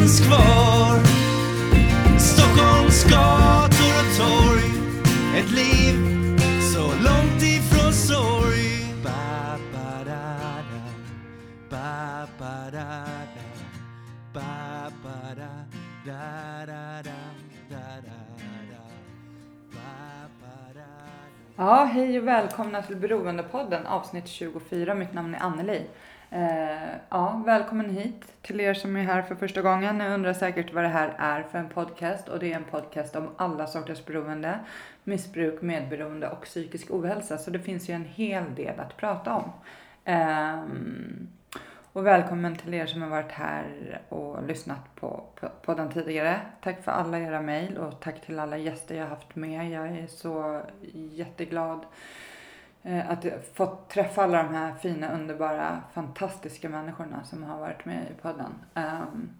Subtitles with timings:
[0.00, 0.98] finns kvar
[2.18, 4.70] Stockholms gator och torg
[5.36, 5.94] Ett liv
[6.74, 10.36] så långt ifrån sorg ba, ba, da,
[10.70, 10.82] da.
[11.70, 13.04] Ba, ba, da,
[13.34, 13.48] da.
[14.34, 15.50] Ba, ba, da,
[16.06, 17.10] da, da, da,
[17.70, 18.20] da, da.
[21.56, 24.94] Ja, hej och välkomna till Beroendepodden avsnitt 24.
[24.94, 25.86] Mitt namn är Anneli.
[26.32, 29.98] Eh, ja, välkommen hit till er som är här för första gången.
[29.98, 33.16] Ni undrar säkert vad det här är för en podcast och det är en podcast
[33.16, 34.58] om alla sorters beroende,
[35.04, 37.38] missbruk, medberoende och psykisk ohälsa.
[37.38, 39.52] Så det finns ju en hel del att prata om.
[40.04, 40.62] Eh,
[41.92, 46.40] och välkommen till er som har varit här och lyssnat på, på, på den tidigare.
[46.60, 49.70] Tack för alla era mejl och tack till alla gäster jag haft med.
[49.70, 50.60] Jag är så
[50.92, 51.86] jätteglad eh,
[52.82, 57.84] Eh, att jag fått träffa alla de här fina, underbara, fantastiska människorna som har varit
[57.84, 58.54] med i podden.
[58.74, 59.30] Ehm,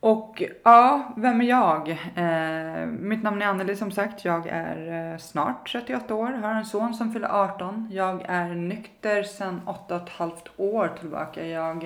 [0.00, 1.90] och ja, vem är jag?
[2.14, 4.24] Eh, mitt namn är Anneli som sagt.
[4.24, 7.88] Jag är eh, snart 38 år, har en son som fyller 18.
[7.90, 11.46] Jag är nykter sedan 8,5 år tillbaka.
[11.46, 11.84] Jag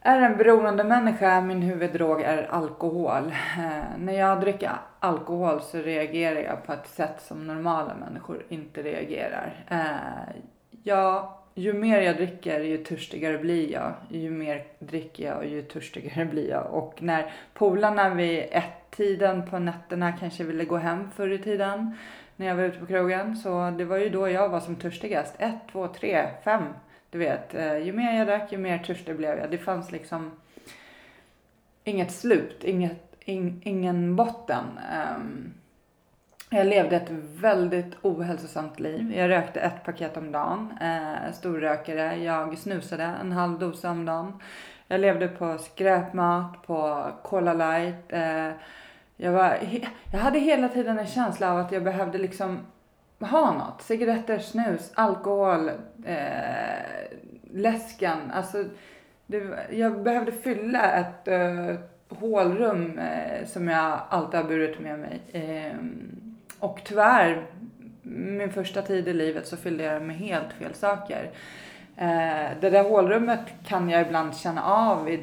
[0.00, 1.40] är en beroende människa.
[1.40, 3.34] Min huvuddrog är alkohol.
[3.58, 4.70] Eh, när jag dricker
[5.00, 9.64] alkohol så reagerar jag på ett sätt som normala människor inte reagerar.
[9.70, 10.34] Eh,
[10.82, 13.92] ja, ju mer jag dricker, ju törstigare blir jag.
[14.08, 16.66] Ju mer dricker jag, ju törstigare blir jag.
[16.74, 21.96] Och när polarna vid ett-tiden på nätterna kanske ville gå hem förr i tiden,
[22.36, 25.34] när jag var ute på krogen, så det var ju då jag var som törstigast.
[25.38, 26.64] Ett, två, tre, fem.
[27.10, 29.50] Du vet, eh, ju mer jag drack, ju mer törstig blev jag.
[29.50, 30.30] Det fanns liksom
[31.84, 34.64] inget slut, inget, ingen botten.
[35.16, 35.54] Um,
[36.52, 37.10] jag levde ett
[37.40, 39.12] väldigt ohälsosamt liv.
[39.16, 40.74] Jag rökte ett paket om dagen.
[40.80, 42.16] Eh, storrökare.
[42.16, 44.40] Jag snusade en halv dosa om dagen.
[44.88, 48.12] Jag levde på skräpmat, på Cola light.
[48.12, 48.50] Eh,
[49.16, 49.58] jag, var,
[50.12, 52.58] jag hade hela tiden en känsla av att jag behövde liksom
[53.20, 53.82] ha något.
[53.82, 55.70] Cigaretter, snus, alkohol,
[56.04, 57.14] eh,
[57.50, 58.30] läsken.
[58.32, 58.64] Alltså,
[59.26, 61.74] det, jag behövde fylla ett eh,
[62.10, 65.20] hålrum eh, som jag alltid har burit med mig.
[65.32, 65.76] Eh,
[66.58, 67.46] och tyvärr,
[68.02, 71.30] min första tid i livet så fyllde jag det med helt fel saker.
[71.96, 75.16] Eh, det där hålrummet kan jag ibland känna av i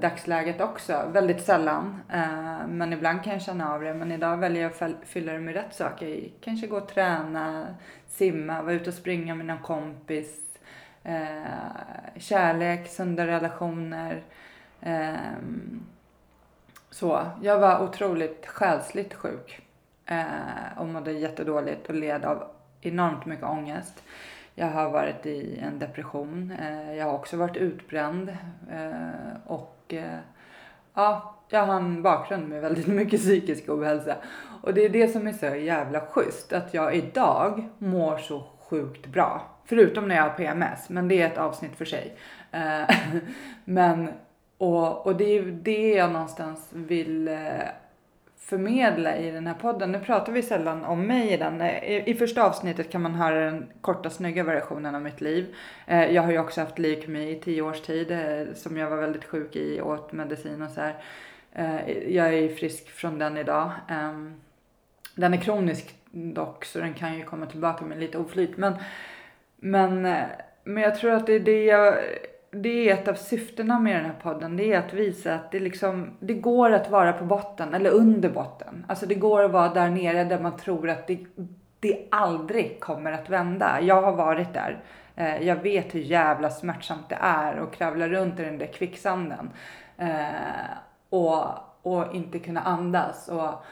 [0.00, 1.02] dagsläget också.
[1.12, 2.00] Väldigt sällan.
[2.12, 3.94] Eh, men ibland kan jag känna av det.
[3.94, 6.20] Men idag väljer jag att fylla det med rätt saker.
[6.40, 7.66] Kanske gå och träna,
[8.08, 10.58] simma, vara ute och springa med någon kompis.
[11.04, 11.42] Eh,
[12.16, 14.22] kärlek, sunda relationer.
[14.80, 15.86] Ehm,
[16.94, 19.60] så, jag var otroligt själsligt sjuk
[20.06, 22.44] eh, och mådde jättedåligt och led av
[22.80, 24.02] enormt mycket ångest.
[24.54, 26.52] Jag har varit i en depression.
[26.60, 28.28] Eh, jag har också varit utbränd
[28.70, 30.18] eh, och eh,
[30.94, 34.16] ja, jag har en bakgrund med väldigt mycket psykisk ohälsa.
[34.62, 39.06] Och det är det som är så jävla schysst, att jag idag mår så sjukt
[39.06, 39.42] bra.
[39.64, 42.16] Förutom när jag har PMS, men det är ett avsnitt för sig.
[42.52, 42.96] Eh,
[43.64, 44.08] men,
[44.58, 47.38] och, och det är ju det jag någonstans vill eh,
[48.38, 49.92] förmedla i den här podden.
[49.92, 51.60] Nu pratar vi sällan om mig i den.
[51.60, 55.54] Eh, I, i första avsnittet kan man höra den korta snygga versionen av mitt liv.
[55.86, 58.96] Eh, jag har ju också haft leukemi i tio års tid eh, som jag var
[58.96, 60.94] väldigt sjuk i, åt medicin och så här.
[61.52, 63.70] Eh, jag är frisk från den idag.
[63.88, 64.40] Ehm,
[65.14, 68.56] den är kronisk dock så den kan ju komma tillbaka med lite oflyt.
[68.56, 68.74] Men,
[69.56, 70.26] men, eh,
[70.64, 71.94] men jag tror att det är det jag
[72.54, 74.56] det är ett av syftena med den här podden.
[74.56, 78.28] Det är att visa att det, liksom, det går att vara på botten eller under
[78.28, 78.84] botten.
[78.88, 81.18] Alltså det går att vara där nere där man tror att det,
[81.80, 83.80] det aldrig kommer att vända.
[83.80, 84.82] Jag har varit där.
[85.16, 89.50] Eh, jag vet hur jävla smärtsamt det är att kravla runt i den där kvicksanden.
[89.98, 90.76] Eh,
[91.08, 91.44] och,
[91.82, 93.28] och inte kunna andas.
[93.28, 93.64] Och,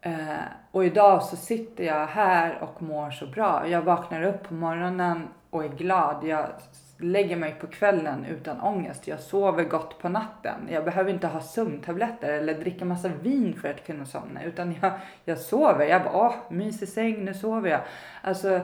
[0.00, 0.38] eh,
[0.70, 3.68] och idag så sitter jag här och mår så bra.
[3.68, 6.24] Jag vaknar upp på morgonen och är glad.
[6.24, 6.46] Jag
[6.98, 9.08] lägger mig på kvällen utan ångest.
[9.08, 10.68] Jag sover gott på natten.
[10.70, 14.44] Jag behöver inte ha sömntabletter eller dricka massa vin för att kunna somna.
[14.44, 14.92] Utan jag,
[15.24, 15.86] jag sover.
[15.86, 17.80] Jag bara, åh, mysig säng, nu sover jag.
[18.22, 18.60] Alltså,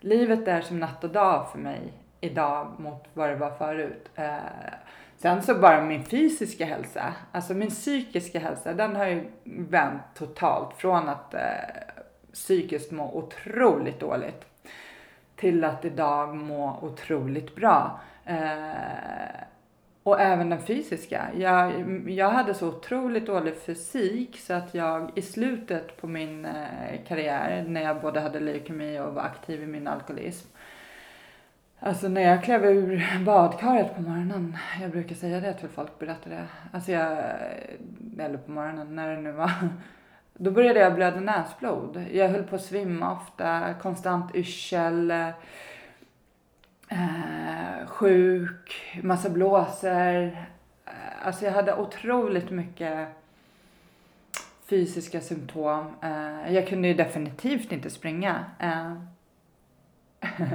[0.00, 4.08] livet är som natt och dag för mig idag mot vad det var förut.
[4.14, 4.36] Eh,
[5.16, 10.76] Sen så bara min fysiska hälsa, alltså min psykiska hälsa, den har ju vänt totalt
[10.76, 11.40] från att eh,
[12.32, 14.44] psykiskt må otroligt dåligt
[15.36, 18.00] till att idag må otroligt bra.
[18.24, 19.44] Eh,
[20.02, 21.28] och även den fysiska.
[21.36, 21.72] Jag,
[22.10, 27.64] jag hade så otroligt dålig fysik så att jag i slutet på min eh, karriär,
[27.68, 30.48] när jag både hade leukemi och var aktiv i min alkoholism,
[31.86, 36.30] Alltså när jag klev ur badkaret på morgonen, jag brukar säga det till folk, berätta
[36.30, 36.46] det.
[36.72, 37.18] Alltså jag,
[38.18, 39.50] eller på morgonen, när det nu var.
[40.36, 42.04] Då började jag blöda näsblod.
[42.12, 45.28] Jag höll på att svimma ofta, konstant yrsel, eh,
[47.86, 50.24] sjuk, massa blåsor.
[50.24, 50.32] Eh,
[51.22, 53.08] alltså jag hade otroligt mycket
[54.66, 55.86] fysiska symptom.
[56.02, 58.44] Eh, jag kunde ju definitivt inte springa.
[58.58, 58.92] Eh,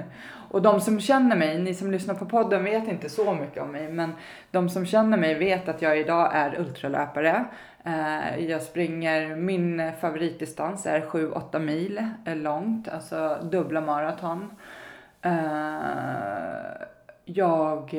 [0.50, 3.72] och de som känner mig, ni som lyssnar på podden vet inte så mycket om
[3.72, 4.14] mig, men
[4.52, 7.46] de som känner mig vet att jag idag är ultralöpare.
[7.84, 14.52] Eh, jag springer, min favoritdistans är 7-8 mil eh, långt, alltså dubbla maraton.
[15.22, 15.32] Eh,
[17.26, 17.94] jag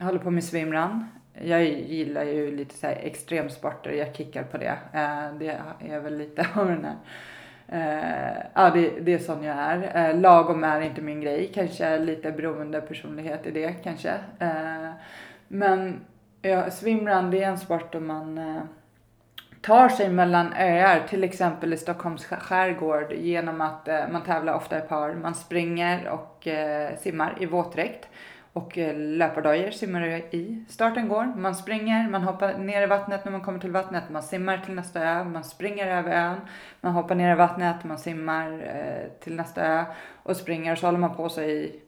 [0.00, 1.06] håller på med swimrun.
[1.44, 4.78] Jag gillar ju lite så här extremsporter, jag kickar på det.
[5.38, 6.96] Det är väl lite av den här
[8.54, 10.14] ja, det, det är sån jag är.
[10.14, 11.50] Lagom är inte min grej.
[11.54, 14.14] Kanske lite beroende personlighet i det kanske.
[15.48, 16.00] Men
[16.42, 18.62] ja, swimrun det är en sport där man eh,
[19.60, 24.78] tar sig mellan öar, till exempel i Stockholms skärgård genom att eh, man tävlar ofta
[24.78, 25.14] i par.
[25.14, 28.08] Man springer och eh, simmar i våtdräkt
[28.52, 30.64] och eh, löpardojor simmar i.
[30.68, 34.22] Starten går, man springer, man hoppar ner i vattnet när man kommer till vattnet, man
[34.22, 36.40] simmar till nästa ö, man springer över ön,
[36.80, 39.84] man hoppar ner i vattnet, man simmar eh, till nästa ö
[40.22, 40.72] och springer.
[40.72, 41.80] Och så håller man på sig i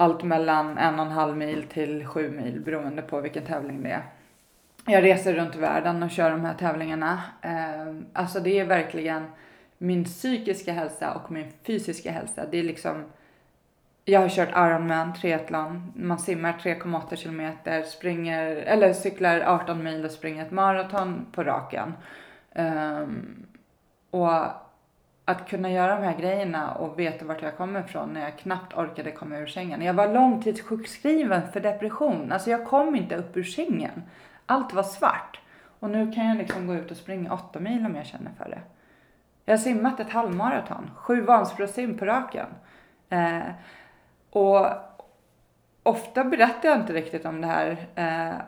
[0.00, 3.90] allt mellan en och en halv mil till sju mil beroende på vilken tävling det
[3.90, 4.02] är.
[4.86, 7.22] Jag reser runt i världen och kör de här tävlingarna.
[7.42, 9.26] Ehm, alltså det är verkligen
[9.78, 12.46] min psykiska hälsa och min fysiska hälsa.
[12.50, 13.04] Det är liksom
[14.04, 15.92] jag har kört Ironman, triathlon.
[15.96, 21.92] Man simmar 3,8 kilometer, springer, eller cyklar 18 mil och springer ett maraton på raken.
[22.54, 23.46] Um,
[24.10, 24.30] och
[25.30, 28.74] att kunna göra de här grejerna och veta vart jag kommer ifrån när jag knappt
[28.74, 29.82] orkade komma ur sängen.
[29.82, 32.32] Jag var långtidssjukskriven för depression.
[32.32, 34.02] Alltså jag kom inte upp ur sängen.
[34.46, 35.40] Allt var svart.
[35.80, 38.48] Och nu kan jag liksom gå ut och springa 8 mil om jag känner för
[38.48, 38.60] det.
[39.44, 40.90] Jag har simmat ett halvmaraton.
[40.96, 42.46] Sju Vansbrosim på raken.
[43.08, 43.42] Eh,
[44.30, 44.66] och
[45.82, 47.86] ofta berättar jag inte riktigt om det här.
[47.94, 48.40] Eh,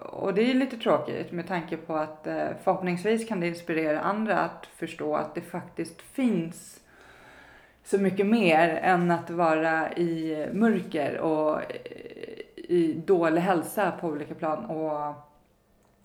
[0.00, 4.38] och det är lite tråkigt med tanke på att eh, förhoppningsvis kan det inspirera andra
[4.38, 6.80] att förstå att det faktiskt finns
[7.84, 14.34] så mycket mer än att vara i mörker och eh, i dålig hälsa på olika
[14.34, 14.64] plan.
[14.64, 15.14] Och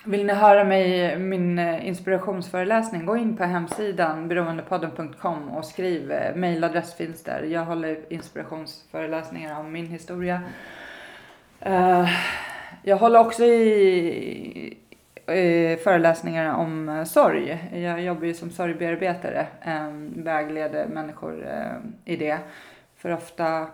[0.06, 6.14] vill ni höra mig, min eh, inspirationsföreläsning, gå in på hemsidan beroendepodden.com och skriv.
[6.36, 7.44] Mailadress finns där.
[7.44, 10.42] Jag håller inspirationsföreläsningar om min historia.
[11.68, 12.10] Uh,
[12.88, 14.78] jag håller också i,
[15.28, 17.70] i föreläsningar om eh, sorg.
[17.74, 22.40] Jag jobbar ju som sorgbearbetare, eh, vägleder människor eh, i det.
[22.96, 23.68] För ofta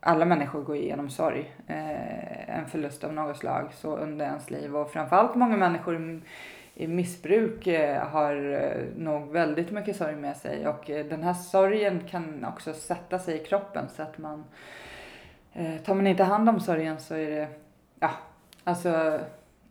[0.00, 4.76] alla människor går igenom sorg, eh, en förlust av något slag så under ens liv
[4.76, 6.20] och framförallt många människor
[6.74, 12.00] i missbruk eh, har eh, nog väldigt mycket sorg med sig och den här sorgen
[12.10, 14.44] kan också sätta sig i kroppen så att man
[15.84, 17.48] tar man inte hand om sorgen så är det,
[18.00, 18.10] ja,
[18.64, 19.20] alltså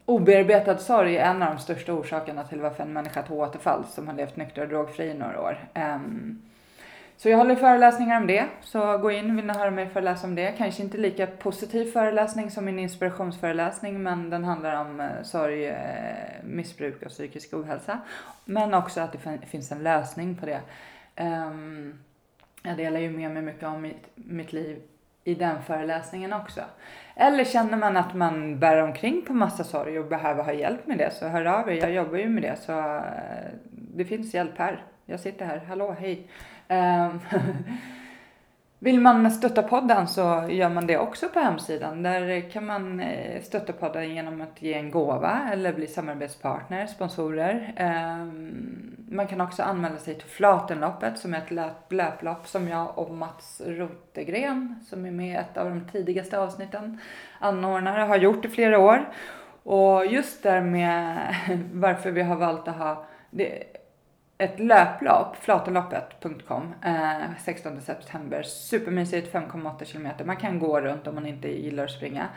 [0.05, 4.07] obearbetad sorg är en av de största orsakerna till varför en människa tar återfall som
[4.07, 5.69] har levt nykter och drogfri i några år.
[5.75, 6.41] Um,
[7.17, 10.35] så jag håller föreläsningar om det, så gå in vill ni höra mig föreläsa om
[10.35, 10.53] det.
[10.57, 15.75] Kanske inte lika positiv föreläsning som min inspirationsföreläsning, men den handlar om eh, sorg, eh,
[16.43, 18.00] missbruk och psykisk ohälsa.
[18.45, 20.62] Men också att det finns en lösning på det.
[21.23, 22.00] Um,
[22.63, 24.81] jag delar ju med mig mycket om mitt, mitt liv
[25.23, 26.61] i den föreläsningen också.
[27.15, 30.97] Eller känner man att man bär omkring på massa sorg och behöver ha hjälp med
[30.97, 31.75] det så hör av er.
[31.75, 33.03] Jag jobbar ju med det så eh,
[33.71, 34.83] det finns hjälp här.
[35.05, 35.61] Jag sitter här.
[35.67, 36.27] Hallå, hej.
[36.67, 37.19] Ehm,
[38.83, 42.03] Vill man stötta podden så gör man det också på hemsidan.
[42.03, 47.73] Där kan man eh, stötta podden genom att ge en gåva eller bli samarbetspartner, sponsorer.
[47.77, 53.11] Ehm, man kan också anmäla sig till Flatenloppet som är ett löplopp som jag och
[53.11, 56.99] Mats Rotegren, som är med i ett av de tidigaste avsnitten,
[57.39, 59.09] anordnare, har gjort i flera år.
[59.63, 61.17] Och just där med
[61.73, 63.63] varför vi har valt att ha det,
[64.43, 68.43] ett löplopp, flatenloppet.com, eh, 16 september.
[68.43, 70.25] Supermysigt, 5,8 kilometer.
[70.25, 72.27] Man kan gå runt om man inte gillar att springa.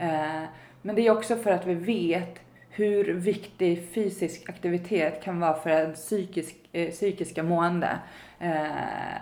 [0.00, 0.42] Eh,
[0.82, 2.40] men det är också för att vi vet
[2.70, 7.98] hur viktig fysisk aktivitet kan vara för en psykisk, eh, psykiska mående.
[8.38, 9.16] Eh,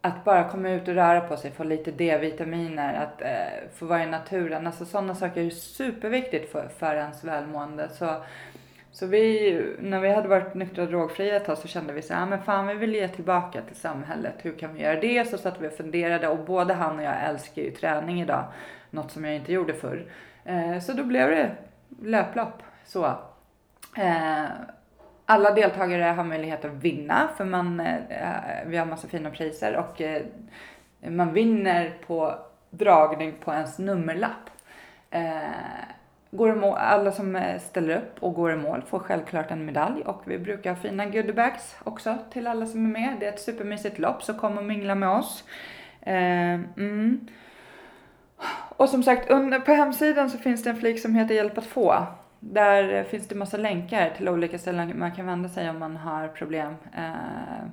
[0.00, 4.02] att bara komma ut och röra på sig, få lite D-vitaminer, att eh, få vara
[4.02, 4.66] i naturen.
[4.66, 7.88] Alltså sådana saker är superviktigt för, för ens välmående.
[7.88, 8.24] Så,
[8.94, 12.14] så vi, när vi hade varit nyktra och drogfria ett tag så kände vi så
[12.14, 14.34] här, ah, men fan vi vill ge tillbaka till samhället.
[14.38, 15.28] Hur kan vi göra det?
[15.28, 18.44] Så satt vi och funderade och både han och jag älskar ju träning idag.
[18.90, 20.06] Något som jag inte gjorde förr.
[20.44, 21.50] Eh, så då blev det
[22.02, 22.62] löplopp.
[22.84, 23.04] Så.
[23.96, 24.44] Eh,
[25.26, 28.28] alla deltagare har möjlighet att vinna för man, eh,
[28.66, 30.22] vi har massa fina priser och eh,
[31.00, 32.34] man vinner på
[32.70, 34.50] dragning på ens nummerlapp.
[35.10, 35.93] Eh,
[36.36, 39.64] går i mål, alla som eh, ställer upp och går i mål får självklart en
[39.64, 43.16] medalj och vi brukar ha fina goodiebags också till alla som är med.
[43.20, 45.44] Det är ett supermysigt lopp så kom och mingla med oss.
[46.00, 47.28] Eh, mm.
[48.76, 51.66] Och som sagt, under, på hemsidan så finns det en flik som heter Hjälp att
[51.66, 52.06] få.
[52.40, 55.96] Där eh, finns det massa länkar till olika ställen man kan vända sig om man
[55.96, 57.66] har problem eh,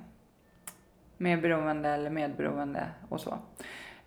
[1.17, 3.37] med beroende eller medberoende och så.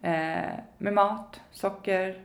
[0.03, 2.21] Eh, med mat, socker,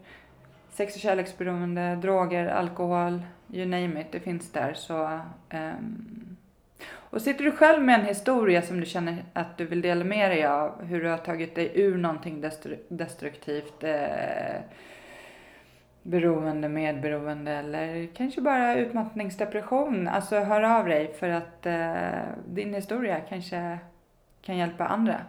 [0.80, 3.22] sex och kärleksberoende, droger, alkohol,
[3.52, 4.74] you name it, det finns där.
[4.74, 5.20] Så,
[5.54, 6.38] um,
[6.92, 10.32] och sitter du själv med en historia som du känner att du vill dela med
[10.32, 12.42] dig av, hur du har tagit dig ur någonting
[12.90, 14.62] destruktivt, eh,
[16.04, 23.20] beroende, medberoende eller kanske bara utmattningsdepression, alltså hör av dig för att eh, din historia
[23.20, 23.78] kanske
[24.42, 25.22] kan hjälpa andra.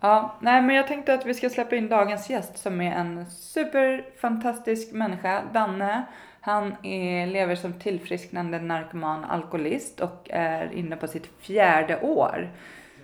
[0.00, 3.26] Ja, nej men jag tänkte att vi ska släppa in dagens gäst som är en
[3.30, 6.06] superfantastisk människa, Danne.
[6.40, 12.50] Han är, lever som tillfrisknande narkoman alkoholist och är inne på sitt fjärde år.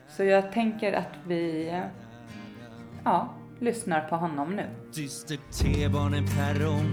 [0.08, 1.72] Så jag tänker att vi,
[3.04, 4.66] ja, lyssnar på honom nu.
[4.94, 6.92] Dyster T-baneperrong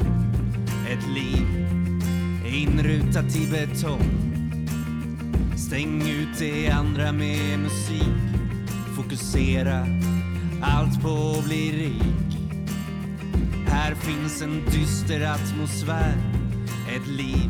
[0.91, 1.47] Ett liv
[2.45, 4.31] inrutat i betong
[5.67, 8.30] Stäng ut det andra med musik
[9.11, 9.85] Fokusera
[10.61, 12.37] allt på att bli rik
[13.67, 16.13] Här finns en dyster atmosfär
[16.95, 17.49] Ett liv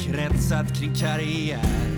[0.00, 1.88] kretsat kring karriär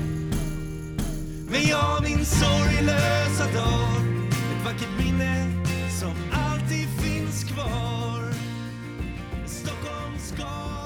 [1.51, 5.63] Men jag min sorglösa dag Ett vackert minne
[6.01, 8.33] som alltid finns kvar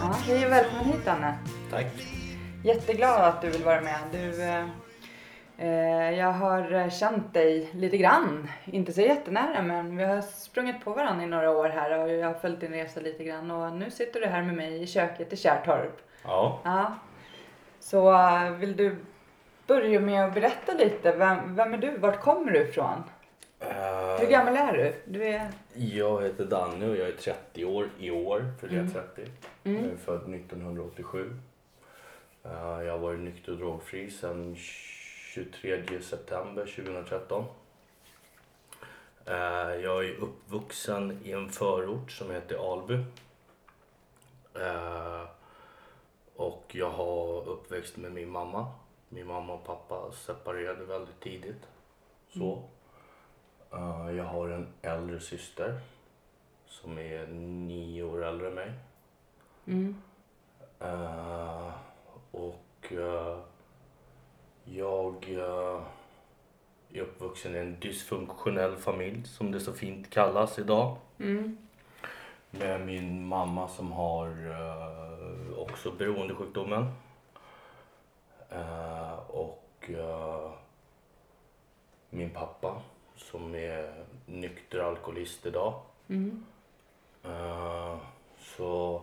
[0.01, 1.39] Ja, hej och välkommen hit Danne.
[1.71, 1.87] Tack.
[2.65, 4.01] Jätteglad att du vill vara med.
[4.13, 4.67] Du, eh,
[6.19, 10.91] jag har eh, känt dig lite grann, inte så jättenära men vi har sprungit på
[10.93, 13.91] varandra i några år här och jag har följt din resa lite grann och nu
[13.91, 16.01] sitter du här med mig i köket i Kärrtorp.
[16.25, 16.61] Ja.
[16.65, 16.95] Ja.
[17.81, 18.97] Så eh, vill du
[19.67, 23.03] börja med att berätta lite, vem, vem är du, vart kommer du ifrån?
[23.61, 24.95] eh, Hur gammal är du?
[25.19, 25.49] Du är...
[25.75, 29.23] Jag heter Danne och jag är 30 år i år, för jag är 30.
[29.65, 29.83] Mm.
[29.85, 31.37] Jag är född 1987.
[32.45, 32.51] Eh,
[32.85, 34.57] jag har varit nykter och drogfri sedan
[35.35, 37.45] 23 september 2013.
[39.25, 39.35] Eh,
[39.83, 42.95] jag är uppvuxen i en förort som heter Alby.
[44.55, 45.23] Eh,
[46.37, 48.73] och jag har uppväxt med min mamma.
[49.09, 51.69] Min mamma och pappa separerade väldigt tidigt.
[52.29, 52.63] Så.
[53.73, 55.81] Eh, jag har en äldre syster
[56.67, 58.73] som är nio år äldre än mig.
[59.67, 59.97] Mm.
[62.31, 62.93] Och
[64.75, 65.83] jag eh,
[66.93, 70.97] är uppvuxen i en dysfunktionell familj som det så fint kallas idag.
[71.19, 71.59] Mm.
[72.51, 76.87] Med min mamma som har eh, också beroendesjukdomen.
[78.51, 80.51] Eh, och eh,
[82.11, 82.83] min pappa
[83.17, 85.81] som är nykter alkoholist idag.
[86.09, 86.45] Mm.
[88.39, 89.03] Så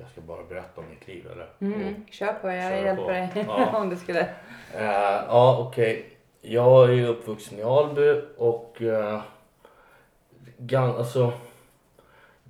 [0.00, 1.46] jag ska bara berätta om mitt liv eller?
[1.74, 1.94] Mm.
[2.10, 3.08] Kör på, jag Kör hjälper på.
[3.10, 3.76] dig Ja.
[3.80, 4.20] om du skulle.
[4.74, 4.84] Eh,
[5.28, 6.16] ja, okej.
[6.40, 9.20] Jag är ju uppvuxen i Alby och uh,
[10.58, 11.32] gan- alltså,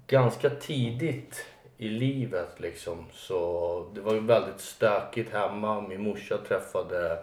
[0.07, 5.81] ganska tidigt i livet liksom så det var ju väldigt stökigt hemma.
[5.81, 7.19] Min morsa träffade,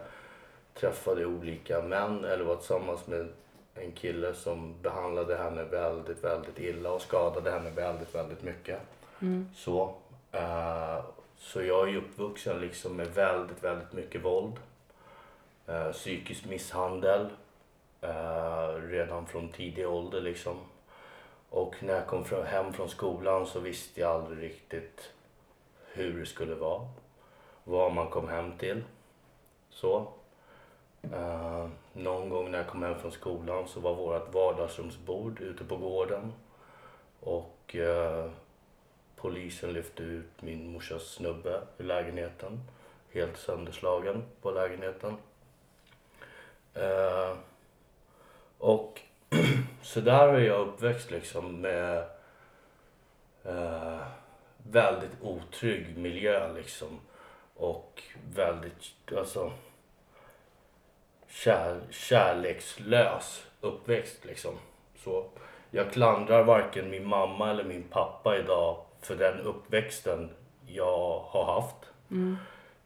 [0.73, 3.27] träffade olika män eller var tillsammans med
[3.75, 8.79] en kille som behandlade henne väldigt, väldigt illa och skadade henne väldigt, väldigt mycket.
[9.21, 9.49] Mm.
[9.55, 9.95] Så,
[10.31, 10.99] Eh,
[11.37, 14.59] så jag är uppvuxen liksom med väldigt, väldigt mycket våld.
[15.67, 17.29] Eh, psykisk misshandel.
[18.01, 20.57] Eh, redan från tidig ålder liksom.
[21.49, 25.13] Och när jag kom från, hem från skolan så visste jag aldrig riktigt
[25.85, 26.87] hur det skulle vara.
[27.63, 28.83] Vad man kom hem till.
[29.69, 30.07] Så.
[31.13, 35.77] Uh, någon gång när jag kom hem från skolan så var vårt vardagsrumsbord ute på
[35.77, 36.33] gården.
[37.19, 37.75] Och
[39.17, 42.59] polisen lyfte ut min morsas snubbe ur lägenheten.
[43.11, 45.17] Helt sönderslagen på lägenheten.
[46.73, 47.37] Eh,
[48.57, 49.01] och
[49.81, 51.97] så där är jag uppväxt liksom med
[53.43, 54.07] eh,
[54.57, 56.99] väldigt otrygg miljö liksom.
[57.55, 58.03] Och
[58.35, 59.51] väldigt, alltså
[61.27, 64.55] kär, kärlekslös uppväxt liksom.
[65.03, 65.25] Så
[65.71, 70.29] jag klandrar varken min mamma eller min pappa idag för den uppväxten
[70.65, 71.91] jag har haft.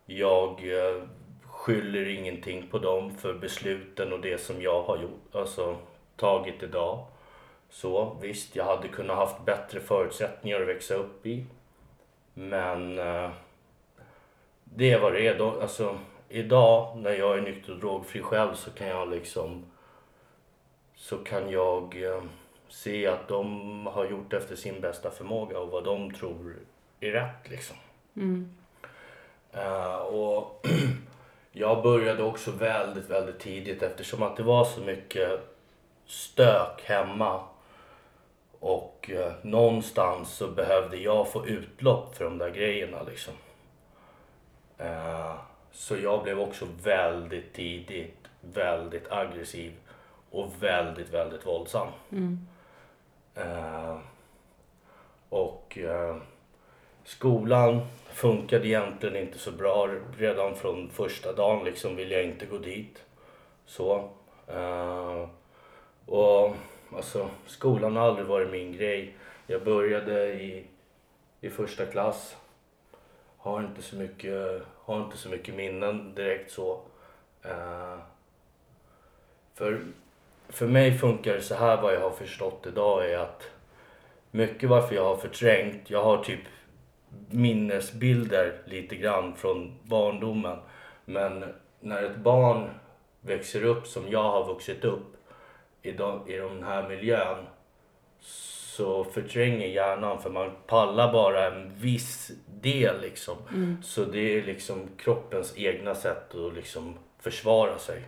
[0.05, 1.03] Jag eh,
[1.43, 5.75] skyller ingenting på dem för besluten och det som jag har gjort, alltså
[6.15, 7.05] tagit idag.
[7.69, 11.45] Så visst, jag hade kunnat haft bättre förutsättningar att växa upp i.
[12.33, 13.29] Men eh,
[14.63, 15.37] det vad det är.
[15.37, 15.99] Då, alltså,
[16.29, 19.65] idag när jag är nykter och drogfri själv så kan jag liksom
[20.95, 22.23] så kan jag eh,
[22.71, 26.55] se att de har gjort efter sin bästa förmåga och vad de tror
[26.99, 27.75] är rätt liksom.
[29.51, 30.67] Eh, och
[31.51, 35.39] jag började också väldigt, väldigt tidigt eftersom att det var så mycket
[36.05, 37.43] stök hemma.
[38.59, 43.33] Och eh, någonstans så behövde jag få utlopp för de där grejerna liksom.
[44.77, 45.35] Eh,
[45.71, 49.73] så jag blev också väldigt tidigt väldigt aggressiv
[50.31, 51.87] och väldigt, väldigt våldsam.
[53.35, 53.97] Eh,
[55.29, 56.15] och eh,
[57.03, 57.81] skolan
[58.13, 59.89] funkade egentligen inte så bra.
[60.17, 63.03] Redan från första dagen liksom ville jag inte gå dit.
[63.65, 64.09] Så.
[64.47, 65.27] Eh,
[66.05, 66.55] och
[66.95, 69.15] alltså, skolan har aldrig varit min grej.
[69.47, 70.65] Jag började i,
[71.41, 72.37] i första klass.
[73.37, 76.81] Har inte så mycket, har inte så mycket minnen direkt så.
[77.43, 77.97] Eh,
[79.53, 79.81] för,
[80.51, 83.49] för mig funkar det så här vad jag har förstått idag är att
[84.31, 86.39] mycket varför jag har förträngt, jag har typ
[87.29, 90.57] minnesbilder lite grann från barndomen.
[91.05, 91.45] Men
[91.79, 92.69] när ett barn
[93.21, 95.15] växer upp som jag har vuxit upp
[95.81, 97.45] i, de, i den här miljön
[98.19, 103.35] så förtränger hjärnan för man pallar bara en viss del liksom.
[103.83, 108.03] Så det är liksom kroppens egna sätt att liksom försvara sig.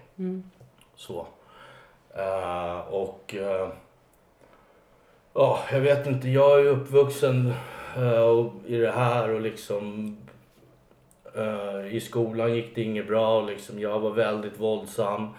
[0.96, 1.28] Så.
[2.18, 3.70] Eh, och eh,
[5.34, 7.54] ja, jag vet inte, jag är uppvuxen
[7.98, 10.18] uh, i det här och liksom
[11.36, 13.80] eh, i skolan gick det inget bra liksom.
[13.80, 15.30] Jag var väldigt våldsam.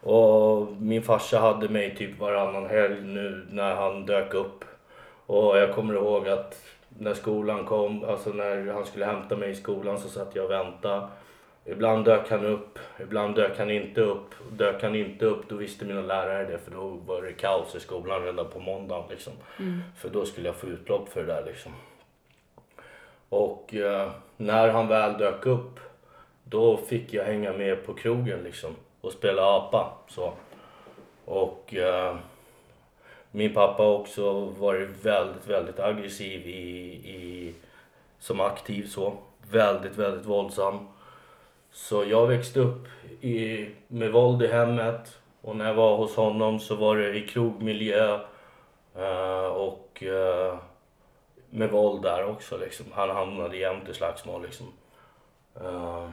[0.00, 4.64] Och min farsa hade mig typ varannan helg nu när han dök upp.
[5.26, 9.54] Och jag kommer ihåg att när skolan kom, alltså när han skulle hämta mig i
[9.54, 11.08] skolan så satt jag och väntade.
[11.68, 14.34] Ibland dök han upp, ibland dök han inte upp.
[14.50, 17.80] Dök han inte upp då visste mina lärare det för då var det kaos i
[17.80, 19.32] skolan redan på måndagen liksom.
[19.96, 21.72] För då skulle jag få utlopp för det där liksom.
[23.28, 25.80] Och eh, när han väl dök upp
[26.44, 29.92] då fick jag hänga med på krogen liksom och spela apa.
[30.08, 30.32] Så.
[31.24, 32.16] Och eh,
[33.30, 37.54] min pappa har också varit väldigt, väldigt aggressiv i, i,
[38.18, 39.16] som aktiv så.
[39.50, 40.88] Väldigt, väldigt våldsam.
[41.76, 42.88] Så jag växte upp
[43.20, 47.28] i, med våld i hemmet och när jag var hos honom så var det i
[47.28, 48.18] krogmiljö
[48.94, 50.58] eh, och eh,
[51.50, 52.86] med våld där också liksom.
[52.92, 54.66] Han hamnade jämt i slagsmål liksom.
[55.60, 56.08] Eh,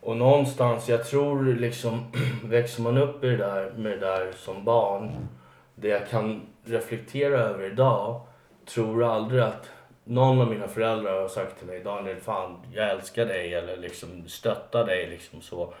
[0.00, 2.12] och någonstans, jag tror liksom,
[2.44, 5.28] växer man upp i det där, med det där som barn,
[5.74, 8.20] det jag kan reflektera över idag,
[8.66, 9.70] tror aldrig att
[10.08, 14.28] någon av mina föräldrar har sagt till mig, Daniel fan, jag älskar dig eller liksom
[14.28, 15.74] stöttar dig liksom så.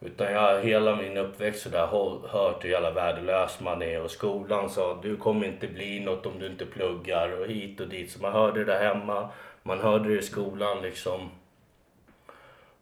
[0.00, 1.86] Utan jag har hela min uppväxt sådär
[2.28, 6.38] hört hur jävla värdelös man är och skolan sa du kommer inte bli något om
[6.38, 8.10] du inte pluggar och hit och dit.
[8.10, 9.28] Så man hörde det där hemma,
[9.62, 11.30] man hörde det i skolan liksom.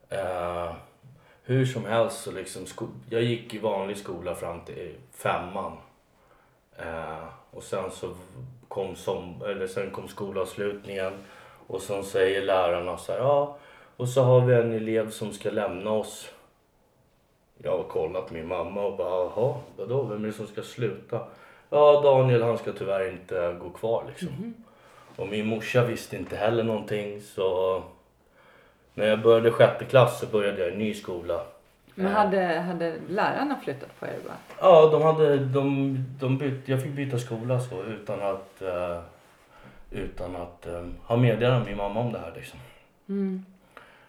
[0.09, 0.73] Eh,
[1.43, 2.67] hur som helst så liksom,
[3.11, 5.73] jag gick i vanlig skola fram till femman.
[6.77, 8.15] Eh, och sen så
[8.69, 11.13] kom, som, eller sen kom skolavslutningen
[11.67, 13.57] och sen säger lärarna så här, ja,
[13.97, 16.31] och så har vi en elev som ska lämna oss.
[17.63, 21.21] Jag har kollat min mamma och bara, jaha, vadå, vem är det som ska sluta?
[21.71, 24.55] Ja, Daniel han ska tyvärr inte gå kvar liksom.
[25.17, 27.83] Och min morsa visste inte heller någonting så
[28.95, 31.41] när jag började sjätte klass så började jag i en ny skola.
[32.03, 34.37] Men hade, hade lärarna flyttat på er bara?
[34.61, 39.01] Ja, de hade, de, de byt, jag fick byta skola så utan att, eh,
[39.91, 42.61] utan att eh, ha meddelat min mamma om det här liksom.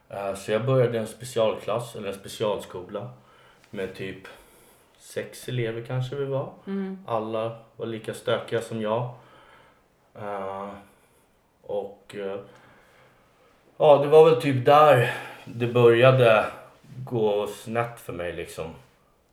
[0.10, 3.10] Eh, så jag började en specialklass, eller en specialskola
[3.69, 4.28] med typ
[4.97, 6.49] sex elever kanske vi var.
[6.67, 7.04] Mm.
[7.08, 9.10] Alla var lika stökiga som jag.
[10.15, 10.69] Eh,
[11.62, 12.39] och eh,
[13.78, 15.13] ja, det var väl typ där
[15.45, 16.45] det började
[17.10, 18.65] gå snett för mig liksom.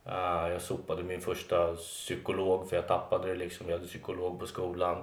[0.04, 3.66] Eh, jag sopade min första psykolog för jag tappade det liksom.
[3.68, 5.02] Jag hade psykolog på skolan.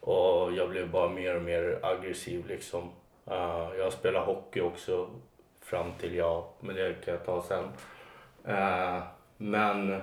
[0.00, 2.90] Och jag blev bara mer och mer aggressiv liksom.
[3.26, 5.08] Eh, jag spelade hockey också
[5.60, 7.64] fram till jag, men det kan jag ta sen.
[8.44, 9.02] Eh,
[9.36, 10.02] men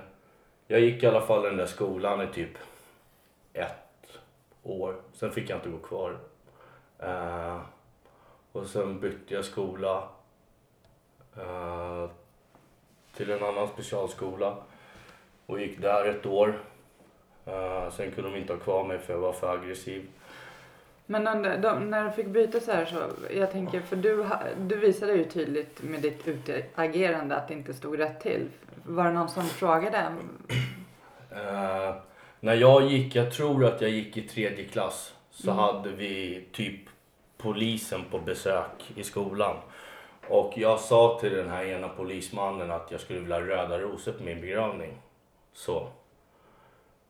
[0.66, 2.58] jag gick i alla fall i den där skolan i typ
[3.52, 4.18] ett
[4.62, 4.96] år.
[5.12, 6.18] Sen fick jag inte gå kvar.
[8.52, 10.08] Och sen bytte jag skola
[13.16, 14.56] till en annan specialskola
[15.46, 16.60] och gick där ett år.
[17.46, 20.08] Eh, sen kunde de inte ha kvar mig för jag var för aggressiv.
[21.06, 23.02] Men under, de, när du fick byta så här så,
[23.34, 24.26] jag tänker, för du,
[24.58, 28.48] du visade ju tydligt med ditt utagerande att det inte stod rätt till.
[28.84, 30.06] Var det någon som frågade?
[31.30, 31.94] Eh,
[32.40, 35.64] när jag gick, jag tror att jag gick i tredje klass, så Mm.
[35.64, 36.80] hade vi typ
[37.38, 39.56] polisen på besök i skolan.
[40.30, 44.12] Och jag sa till den här ena polismannen att jag skulle vilja ha röda rosor
[44.12, 44.92] på min begravning.
[45.52, 45.88] Så.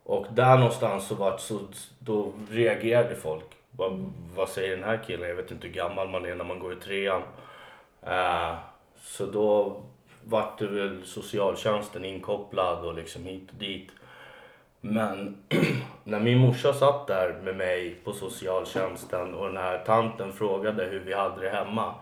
[0.04, 1.58] Och där någonstans så var, så,
[1.98, 3.44] då reagerade folk.
[3.70, 5.28] Vad, vad säger den här killen?
[5.28, 7.22] Jag vet inte hur gammal man är när man går i trean.
[8.06, 8.58] Uh,
[9.00, 9.82] så då
[10.24, 13.90] vart det väl socialtjänsten inkopplad och liksom hit och dit.
[14.80, 15.42] Men
[16.04, 21.00] när min morsa satt där med mig på socialtjänsten och den här tanten frågade hur
[21.00, 21.94] vi hade det hemma.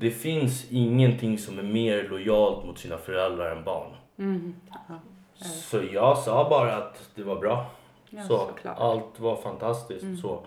[0.00, 3.90] Det finns ingenting som är mer lojalt mot sina föräldrar än barn.
[4.18, 4.54] Mm.
[5.40, 7.66] Så jag sa bara att det var bra.
[8.10, 8.78] ja så, såklart.
[8.78, 10.20] allt var fantastiskt.
[10.20, 10.40] Så.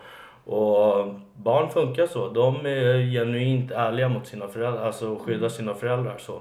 [0.44, 2.28] Och barn funkar så.
[2.28, 6.18] De är genuint ärliga mot sina föräldrar, alltså skyddar sina föräldrar.
[6.18, 6.40] Så.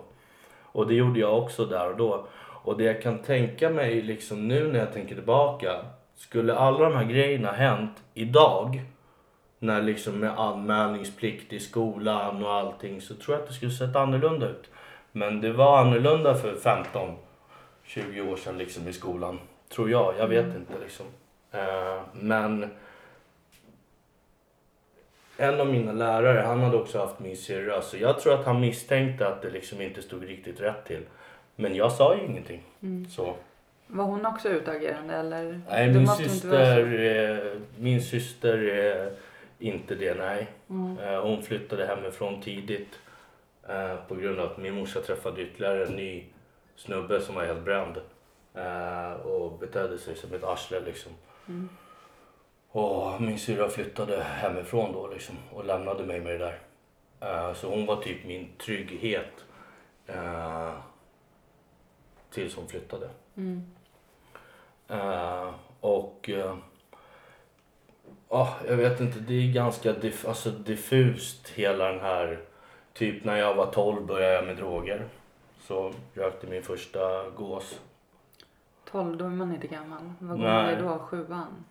[0.63, 2.25] Och det gjorde jag också där och då.
[2.63, 5.85] Och det jag kan tänka mig liksom nu när jag tänker tillbaka.
[6.15, 8.81] Skulle alla de här grejerna hänt idag.
[9.63, 13.01] När liksom med anmälningsplikt i skolan och allting.
[13.01, 14.69] Så tror jag att det skulle sett annorlunda ut.
[15.11, 17.15] Men det var annorlunda för 15
[17.83, 19.39] 20 år sedan liksom i skolan.
[19.69, 21.05] Tror jag, jag vet inte liksom.
[21.51, 22.69] Eh, men
[25.37, 27.81] en av mina lärare, han hade också haft min syrra.
[27.81, 31.01] Så jag tror att han misstänkte att det liksom inte stod riktigt rätt till.
[31.55, 32.63] Men jag sa ju ingenting.
[32.81, 33.09] Mm.
[33.09, 33.35] Så.
[33.87, 35.61] Var hon också utagerande eller?
[35.69, 39.11] Nej, Det min syster, eh, min syster är
[39.61, 40.47] inte det, nej.
[40.69, 40.97] Mm.
[40.99, 42.99] Eh, hon flyttade hemifrån tidigt.
[43.67, 46.25] Eh, på grund av att min morsa träffade ytterligare en ny
[46.75, 47.97] snubbe som var helt bränd.
[48.53, 51.11] Eh, och betedde sig som ett arsle liksom.
[51.47, 51.69] Mm.
[52.71, 56.45] Och min syrra flyttade hemifrån då liksom och lämnade mig med det
[57.19, 57.53] där.
[57.53, 59.45] Så hon var typ min trygghet.
[62.29, 63.09] Tills hon flyttade.
[63.37, 63.71] Mm.
[65.79, 66.29] Och
[68.31, 72.39] ja, jag vet inte, det är ganska diff, alltså diffust hela den här,
[72.93, 75.05] typ när jag var 12 började jag med droger.
[75.67, 77.79] Så rökte min första gås.
[78.91, 80.13] 12, då är man inte gammal.
[80.19, 80.99] Vad gammal är då?
[80.99, 81.65] Sjuan?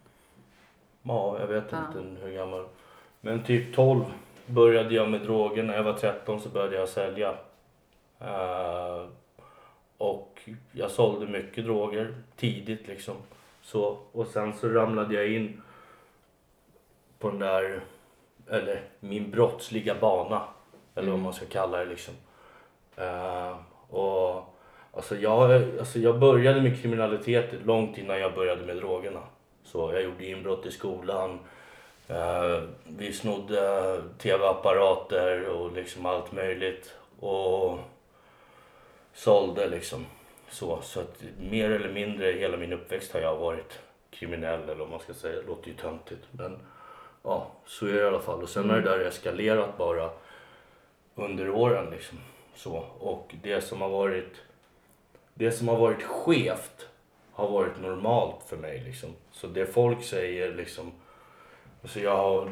[1.03, 1.79] Ja, jag vet Ja.
[1.87, 2.67] inte hur gammal.
[3.21, 4.05] Men typ 12
[4.47, 5.63] började jag med droger.
[5.63, 7.35] När jag var 13 så började jag sälja.
[8.21, 9.05] Eh,
[9.99, 10.41] och
[10.73, 13.15] jag sålde mycket droger tidigt liksom.
[13.63, 15.63] Så, och sen så ramlade jag in
[17.21, 17.81] på den där,
[18.51, 20.43] eller min brottsliga bana.
[20.95, 21.23] Eller vad Mm.
[21.23, 22.15] man ska kalla det liksom.
[22.97, 23.57] Eh,
[23.91, 24.45] och
[24.93, 29.21] alltså jag, alltså jag började med kriminalitet långt innan jag började med drogerna.
[29.65, 31.39] Så jag gjorde inbrott i skolan.
[32.09, 36.95] Eh, vi snodde tv-apparater och liksom allt möjligt.
[37.21, 37.79] Och
[39.15, 40.07] sålde liksom.
[40.51, 43.79] Så, så att mer eller mindre hela min uppväxt har jag varit
[44.11, 45.41] kriminell eller vad man ska säga.
[45.41, 46.25] Det låter ju töntigt.
[46.31, 46.59] Men
[47.23, 48.43] ja, så är det i alla fall.
[48.43, 50.11] Och sen har det där eskalerat bara
[51.15, 52.19] under åren liksom.
[52.55, 54.43] Så, och det som har varit
[55.35, 56.89] det som har varit skevt
[57.33, 59.11] har varit normalt för mig liksom.
[59.33, 60.93] Så det folk säger liksom,
[61.83, 62.51] alltså jag har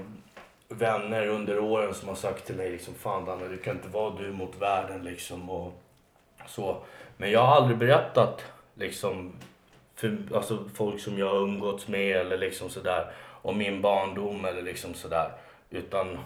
[0.69, 4.15] vänner under åren som har sagt till mig liksom, fan Danne du kan inte vara
[4.15, 5.73] du mot världen liksom och
[6.47, 6.77] så.
[7.17, 9.33] Men jag har aldrig berättat liksom
[9.95, 13.13] för alltså, folk som jag har umgåtts med eller liksom sådär
[13.49, 15.33] om min barndom eller liksom sådär.
[15.71, 16.19] Utan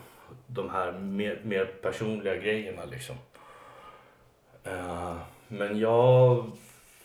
[0.46, 3.16] de här mer, mer personliga grejerna liksom.
[4.64, 5.16] Eh,
[5.48, 6.44] men jag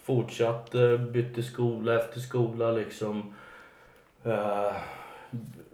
[0.04, 3.34] fortsatte, bytte skola efter skola liksom.
[4.24, 4.76] Eh,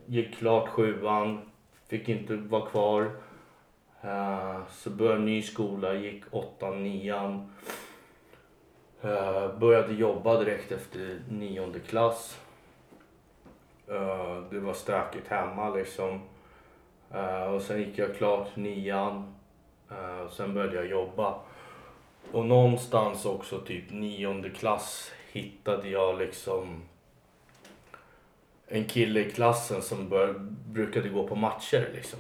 [0.06, 1.42] gick klart sjuan,
[1.88, 3.12] fick inte vara kvar.
[4.02, 7.50] Eh, så började en ny skola, gick åttan, nian.
[9.60, 12.43] Började jobba direkt efter nionde klass.
[13.94, 16.22] Eh, det var stökigt hemma liksom.
[17.12, 19.36] Eh, och sen gick jag klart nian.
[20.26, 21.40] Och sen började jag jobba.
[22.32, 26.82] Och någonstans också typ nionde klass hittade jag liksom
[28.68, 30.34] en kille i klassen som bör,
[30.68, 32.20] brukade gå på matcher liksom.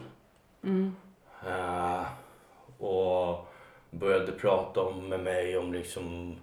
[0.63, 0.95] Mm.
[1.47, 2.03] Eh,
[2.77, 3.47] och
[3.91, 6.35] började prata om, med mig om liksom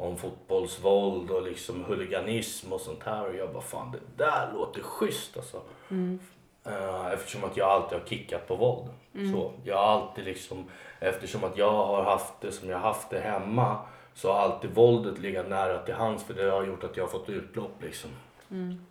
[0.00, 4.82] om fotbollsvåld och liksom huliganism och sånt här och jag bara fan det där låter
[4.82, 5.62] schysst alltså.
[5.90, 6.18] Mm.
[6.64, 8.88] Eh, eftersom att jag alltid har kickat på våld.
[9.32, 10.64] Så jag har alltid liksom,
[11.00, 13.78] eftersom att jag har haft det som jag haft det hemma
[14.14, 17.10] så har alltid våldet legat nära till hands för det har gjort att jag har
[17.10, 18.10] fått utlopp liksom.
[18.50, 18.86] Mm.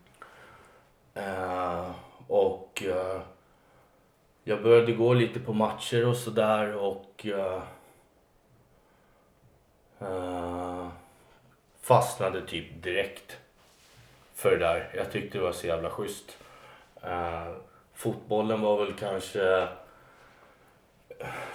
[1.13, 1.91] Eh,
[2.27, 3.21] och eh,
[4.43, 7.61] jag började gå lite på matcher och sådär och eh,
[11.89, 13.37] fastnade typ direkt
[14.35, 14.89] för det där.
[14.95, 16.37] Jag tyckte det var så jävla schysst.
[17.03, 17.47] Eh,
[17.93, 19.67] fotbollen var väl kanske...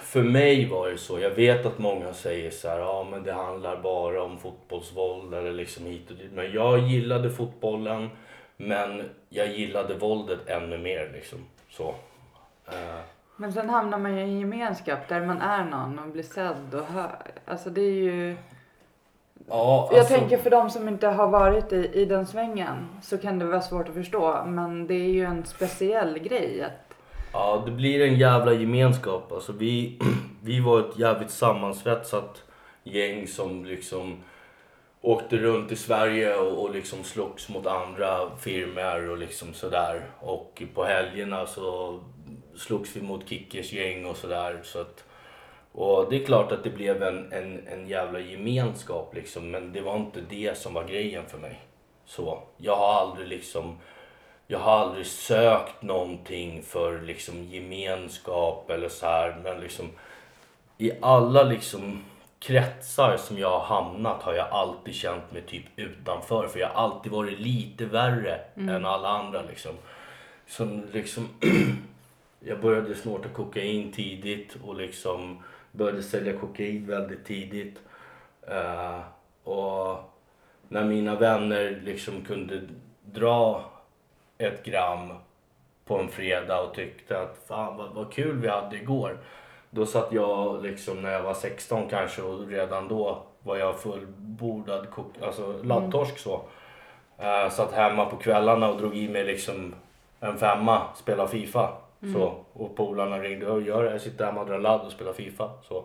[0.01, 1.19] För mig var det så.
[1.19, 5.51] Jag vet att många säger så här, ja men det handlar bara om fotbollsvåld eller
[5.51, 6.31] liksom hit och dit.
[6.31, 8.09] Men jag gillade fotbollen.
[8.57, 11.45] Men jag gillade våldet ännu mer liksom.
[11.69, 11.95] Så.
[12.67, 12.99] Eh,
[13.35, 16.73] Men sen hamnar man ju i en gemenskap där man är någon och blir sedd
[16.73, 17.17] och hör.
[17.45, 18.37] Alltså det är ju
[19.49, 23.17] ja, Jag alltså- tänker för de som inte har varit i, i den svängen så
[23.17, 24.43] kan det vara svårt att förstå.
[24.45, 26.63] Men det är ju en speciell grej.
[26.63, 26.71] Att,
[27.33, 29.31] Ja, det blir en jävla gemenskap.
[29.31, 29.99] Alltså vi,
[30.43, 32.43] vi var ett jävligt sammansvetsat
[32.83, 34.17] gäng som liksom
[35.01, 40.01] åkte runt i Sverige och, och liksom slogs mot andra firmor och liksom sådär.
[40.19, 41.99] Och på helgerna så
[42.55, 44.59] slogs vi mot Kickers gäng och sådär.
[44.63, 45.03] Så att,
[45.75, 49.51] och det är klart att det blev en, en, en jävla gemenskap liksom.
[49.51, 51.59] Men det var inte det som var grejen för mig.
[52.05, 53.77] Så, jag har aldrig liksom
[54.47, 59.37] jag har aldrig sökt någonting för liksom gemenskap eller så här.
[59.43, 59.89] Men liksom
[60.77, 62.03] i alla liksom
[62.39, 66.47] kretsar som jag har hamnat har jag alltid känt mig typ utanför.
[66.47, 69.75] För jag har alltid varit lite värre än alla andra liksom.
[70.47, 71.27] Som liksom
[72.39, 75.43] jag började snorta kokain tidigt och liksom
[75.75, 77.79] började sälja kokain väldigt tidigt.
[78.47, 78.99] Eh,
[79.43, 79.97] och
[80.67, 82.61] när mina vänner liksom kunde
[83.05, 83.63] dra
[84.37, 85.13] ett gram
[85.85, 89.17] på en fredag och tyckte att fan vad, vad kul vi hade igår.
[89.69, 94.89] Då satt jag liksom när jag var 16 kanske och redan då var jag fullbordad
[94.89, 96.41] kok- alltså laddtorsk så.
[97.19, 99.75] Uh, satt hemma på kvällarna och drog i mig liksom
[100.19, 101.69] en femma, spela Fifa.
[102.13, 105.13] Så, och polarna ringde och gör det, jag sitter hemma och drar ladd och spelar
[105.13, 105.49] Fifa.
[105.63, 105.83] Så,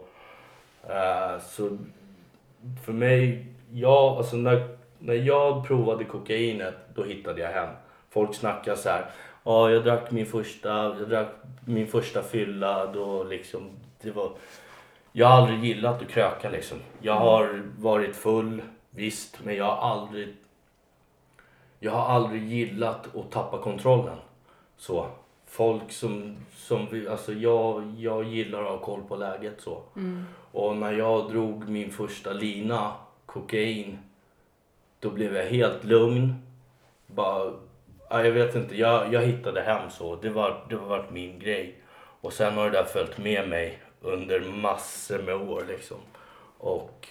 [0.88, 1.78] Eh, så
[2.84, 7.74] för mig, jag, alltså när, när jag provade kokainet då hittade jag hem.
[8.10, 9.10] Folk snackar så här,
[9.44, 11.28] ja jag drack min första, jag drack
[11.64, 13.70] min första fylla då liksom,
[14.02, 14.32] det var,
[15.12, 16.78] jag har aldrig gillat att kröka liksom.
[17.00, 20.36] Jag har varit full, visst, men jag har aldrig,
[21.78, 24.16] jag har aldrig gillat att tappa kontrollen.
[24.76, 25.06] Så.
[25.50, 29.82] Folk som, som vi, alltså jag, jag gillar att ha koll på läget så.
[30.52, 32.92] Och när jag drog min första lina,
[33.26, 33.98] kokain,
[35.00, 36.34] då blev jag helt lugn.
[37.06, 37.52] Bara,
[38.10, 40.16] ja, jag vet inte, jag, jag hittade hem så.
[40.16, 41.74] Det var, det var varit min grej.
[42.20, 45.96] Och sen har det där följt med mig under massor med år liksom.
[46.58, 47.08] Och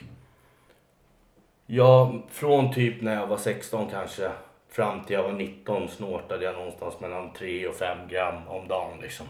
[1.66, 4.32] ja, från typ när jag var 16 kanske
[4.70, 9.00] fram till jag var 19 snortade jag någonstans mellan 3 och 5 gram om dagen
[9.02, 9.28] liksom.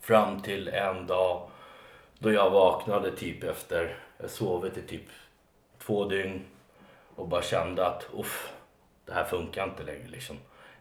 [0.00, 1.50] Fram till en dag
[2.18, 5.08] då jag vaknade typ efter, jag sovit i typ
[5.78, 6.44] två dygn
[7.16, 8.52] och bara kände att uff,
[9.04, 10.36] det här funkar inte längre liksom.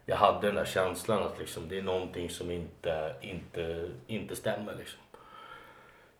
[0.06, 4.76] Jag hade den där känslan att liksom, det är någonting som inte, inte, inte stämmer
[4.76, 5.00] liksom.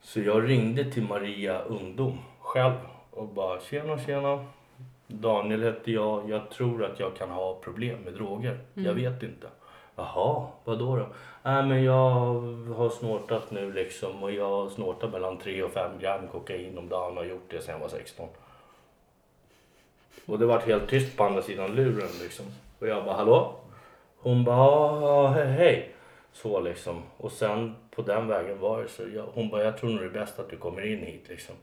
[0.02, 2.76] Så jag ringde till Maria Ungdom själv
[3.12, 4.46] och bara tjena tjena.
[5.08, 6.30] Daniel heter jag.
[6.30, 8.60] Jag tror att jag kan ha problem med droger.
[8.74, 9.48] Jag vet inte.
[9.96, 11.08] Jaha, vad då då?
[11.44, 12.10] Nej men jag
[12.76, 16.90] har snortat nu liksom och jag har snortat mellan 3 och 5 gram kokain om
[16.90, 18.28] dagen och har gjort det sedan jag var 16.
[20.26, 22.46] Och det var helt tyst på andra sidan luren liksom.
[22.80, 23.56] Och jag bara hallå?
[24.18, 25.96] Hon bara hej, hej.
[26.34, 27.04] Så liksom.
[27.18, 29.04] Och sen på den vägen var det så.
[29.16, 31.56] Jag, hon bara jag tror nog det är bäst att du kommer in hit liksom.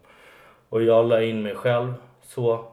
[0.68, 2.71] Och jag la in mig själv så.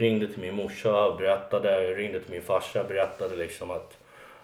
[0.00, 3.96] Ringde till min morsa, berättade, jag ringde till min farsa, berättade liksom att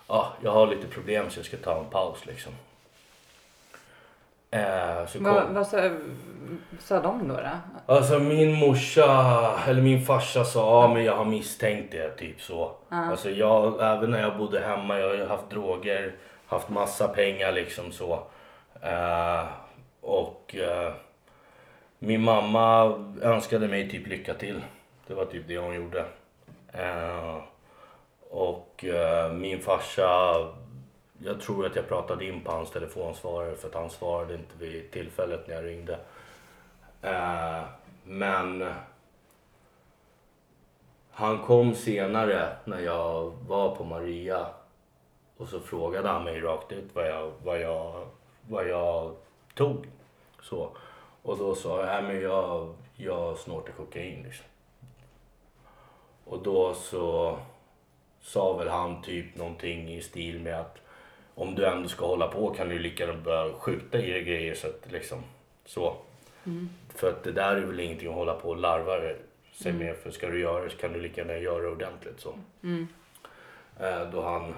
[0.09, 2.53] ja, jag har lite problem så jag ska ta en paus liksom.
[4.51, 5.91] Eh, så kom, Vad, vad sa,
[6.81, 7.35] sa de då?
[7.35, 7.95] då?
[7.95, 12.71] Alltså min morsa, eller min farsa sa ja men jag har misstänkt det, typ så.
[12.89, 16.13] Alltså jag, även när jag bodde hemma, jag har haft droger,
[16.47, 18.23] haft massa pengar liksom så.
[18.83, 19.45] Eh,
[20.01, 20.93] och eh,
[21.99, 22.85] min mamma
[23.23, 24.61] önskade mig typ lycka till.
[25.07, 26.05] Det var typ det hon gjorde.
[26.73, 27.37] Eh,
[28.31, 30.35] och eh, min farsa,
[31.19, 34.91] jag tror att jag pratade in på hans telefonsvarare för att han svarade inte vid
[34.91, 35.99] tillfället när jag ringde.
[37.03, 37.63] Eh,
[38.05, 38.65] men
[41.11, 44.47] han kom senare när jag var på Maria
[45.37, 48.09] och så frågade han mig rakt ut vad jag, vad jag,
[48.49, 49.17] vad jag
[49.55, 49.87] tog.
[50.43, 50.77] Så.
[51.23, 54.47] Och då sa jag, äh, men jag, jag snortar kokain liksom.
[56.27, 57.39] Och då så
[58.21, 60.79] sa väl han typ någonting i stil med att
[61.35, 64.55] om du ändå ska hålla på kan du lika gärna börja skjuta i dig grejer
[64.55, 65.23] så att liksom
[65.65, 65.97] så.
[66.95, 69.15] För att det där är väl ingenting att hålla på och larva
[69.53, 72.21] sig med för ska du göra det så kan du lika gärna göra det ordentligt
[72.21, 72.35] så.
[73.81, 74.55] Eh, då han,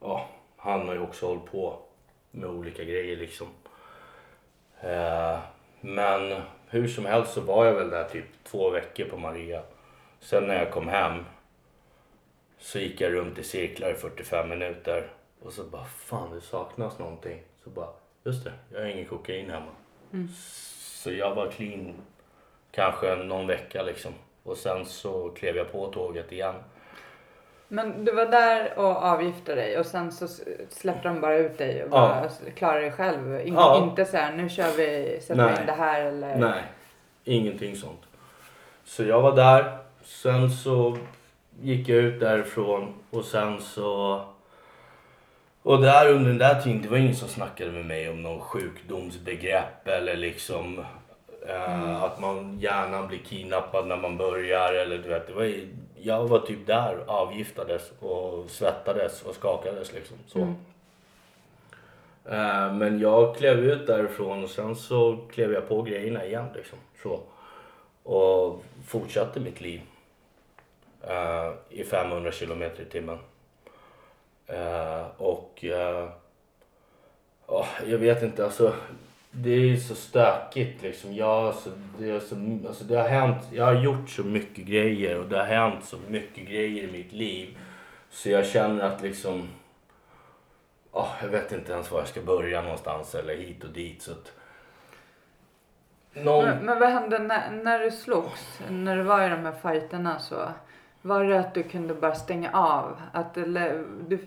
[0.00, 1.78] ja, han har ju också hållit på
[2.30, 3.46] med olika grejer liksom.
[4.80, 5.38] Eh,
[5.80, 9.62] men hur som helst så var jag väl där typ två veckor på Maria.
[10.20, 11.24] Sen när jag kom hem
[12.58, 15.10] så gick jag runt i cirklar i 45 minuter
[15.42, 17.42] och så bara fan det saknas någonting.
[17.64, 17.88] Så bara
[18.24, 19.70] just det, jag har ingen kokain hemma.
[21.00, 21.94] Så jag var clean
[22.70, 24.12] kanske någon vecka liksom.
[24.42, 26.54] Och sen så klev jag på tåget igen.
[27.68, 30.28] Men du var där och avgiftade dig och sen så
[30.68, 33.40] släppte de bara ut dig och bara klarade dig själv.
[33.40, 33.82] In, Ja.
[33.82, 35.60] Inte så här, nu kör vi, sätter Nej.
[35.60, 36.36] in det här eller.
[36.36, 36.62] Nej,
[37.24, 38.00] ingenting sånt.
[38.84, 39.78] Så jag var där.
[40.04, 40.96] Sen så
[41.62, 44.20] gick jag ut därifrån och sen så...
[45.62, 48.40] Och där under den där tiden, det var ingen som snackade med mig om någon
[48.40, 50.84] sjukdomsbegrepp eller liksom
[51.48, 55.26] eh, att man gärna blir kidnappad när man börjar eller du vet.
[55.26, 55.54] Det var,
[56.00, 60.16] jag var typ där, avgiftades och svettades och skakades liksom.
[60.26, 60.40] Så.
[62.30, 66.78] Eh, men jag klev ut därifrån och sen så klev jag på grejerna igen liksom.
[67.02, 67.20] Så.
[68.02, 69.80] Och fortsatte mitt liv
[71.08, 73.18] uh, I 500 kilometer i timmen.
[74.52, 76.08] Uh, och uh,
[77.46, 78.74] oh, jag vet inte alltså.
[79.32, 81.14] Det är så stökigt liksom.
[81.14, 85.18] Jag, alltså, det, är så, alltså, det har hänt, jag har gjort så mycket grejer
[85.18, 87.58] och det har hänt så mycket grejer i mitt liv.
[88.10, 89.48] Så jag känner att liksom
[90.92, 94.02] oh, jag vet inte ens var jag ska börja någonstans eller hit och dit.
[94.02, 94.32] Så att...
[96.12, 96.44] Någon...
[96.44, 98.60] Men, men vad hände när, när du slogs?
[98.68, 100.48] När du var i de här fighterna så.
[101.02, 102.96] Var det att du kunde bara stänga av?
[103.12, 104.26] Att eller, du,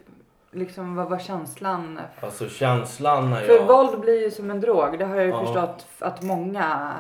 [0.52, 2.00] liksom, vad var känslan?
[2.20, 3.66] Alltså känslan när För jag...
[3.68, 5.00] våld blir ju som en drog.
[5.00, 5.46] Det har jag ju Ja.
[5.46, 6.94] förstått att många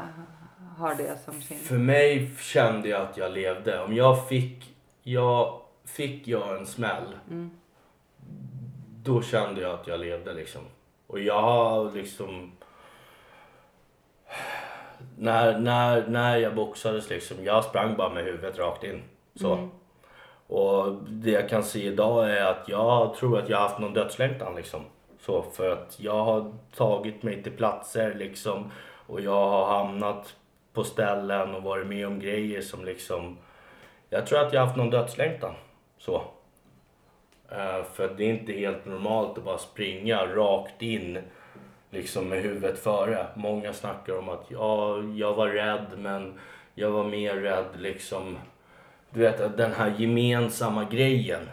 [0.77, 1.57] har det som sin.
[1.59, 3.83] För mig kände jag att jag levde.
[3.83, 7.15] Om jag fick, jag, fick jag en smäll.
[9.03, 10.61] Då kände jag att jag levde liksom.
[11.07, 12.51] Och jag har liksom...
[15.17, 19.01] När, när, när jag boxades liksom, jag sprang bara med huvudet rakt in.
[19.35, 19.69] Så.
[20.47, 23.93] Och det jag kan se idag är att jag tror att jag har haft någon
[23.93, 24.81] dödslängtan liksom.
[25.19, 28.71] Så för att jag har tagit mig till platser liksom
[29.07, 30.35] och jag har hamnat
[30.73, 33.37] på ställen och varit med om grejer som liksom
[34.09, 35.53] jag tror att jag har haft någon dödslängtan.
[35.97, 36.15] Så.
[37.51, 41.19] Eh, för det är inte helt normalt att bara springa rakt in
[41.89, 43.27] liksom med huvudet före.
[43.35, 46.39] Många snackar om att ja, jag var rädd men
[46.75, 48.37] jag var mer rädd liksom
[49.13, 51.49] du vet den här gemensamma grejen.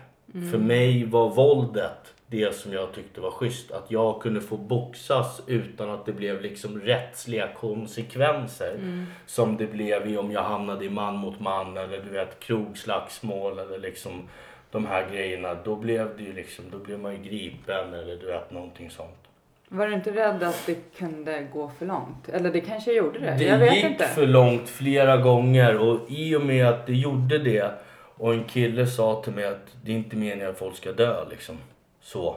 [0.50, 3.72] För mig var våldet det som jag tyckte var schysst.
[3.72, 8.78] Att jag kunde få boxas utan att det blev liksom rättsliga konsekvenser.
[9.26, 13.58] Som det blev i om jag hamnade i man mot man eller du vet krogslagsmål
[13.58, 14.28] eller liksom
[14.70, 15.54] de här grejerna.
[15.64, 19.29] Då blev det ju liksom, då blev man ju gripen eller du vet någonting sånt.
[19.72, 22.28] Var du inte rädd att det kunde gå för långt?
[22.28, 23.36] Eller det kanske gjorde det?
[23.38, 24.04] Det jag vet gick inte.
[24.04, 27.72] för långt flera gånger och i och med att det gjorde det
[28.16, 31.24] och en kille sa till mig att det är inte meningen att folk ska dö
[31.30, 31.58] liksom.
[32.00, 32.36] Så.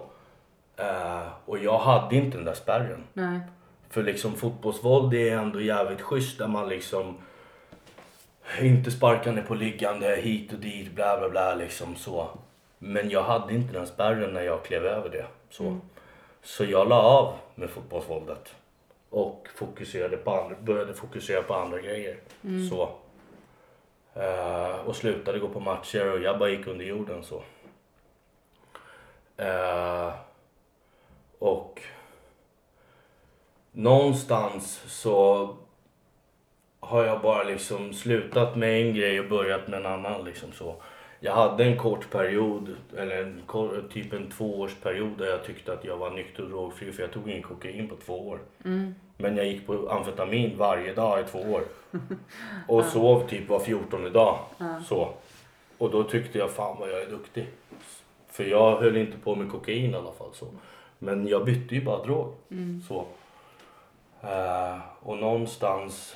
[0.77, 3.03] Eh, och jag hade inte den där spärren.
[3.13, 3.39] Nej.
[3.89, 7.17] För liksom fotbollsvåld är ändå jävligt schysst där man liksom
[8.61, 12.27] inte sparkar ner på liggande hit och dit bla bla bla liksom så.
[12.79, 15.25] Men jag hade inte den spärren när jag klev över det.
[15.49, 15.79] Så,
[16.43, 18.55] så jag la av med fotbollsvåldet.
[19.09, 22.17] Och fokuserade på andra, började fokusera på andra grejer.
[22.69, 22.89] Så.
[24.15, 27.43] Eh, och slutade gå på matcher och jag bara gick under jorden så.
[29.37, 30.13] Eh,
[31.39, 31.81] och
[33.71, 35.49] någonstans så
[36.79, 40.23] har jag bara liksom slutat med en grej och börjat med en annan.
[40.23, 40.75] Liksom så.
[41.25, 43.41] Jag hade en kort period, eller en,
[43.89, 47.29] typ en tvåårsperiod där jag tyckte att jag var nykter och drogfri för jag tog
[47.29, 48.39] ingen kokain på två år.
[49.17, 51.63] Men jag gick på amfetamin varje dag i två år.
[52.67, 54.39] Och sov typ var 14 dag.
[54.85, 55.09] Så.
[55.77, 57.47] Och då tyckte jag fan vad jag är duktig.
[58.27, 60.33] För jag höll inte på med kokain i alla fall.
[60.33, 60.47] Så.
[60.99, 62.33] Men jag bytte ju bara drog.
[62.87, 63.05] Så.
[64.21, 66.15] Eh, och någonstans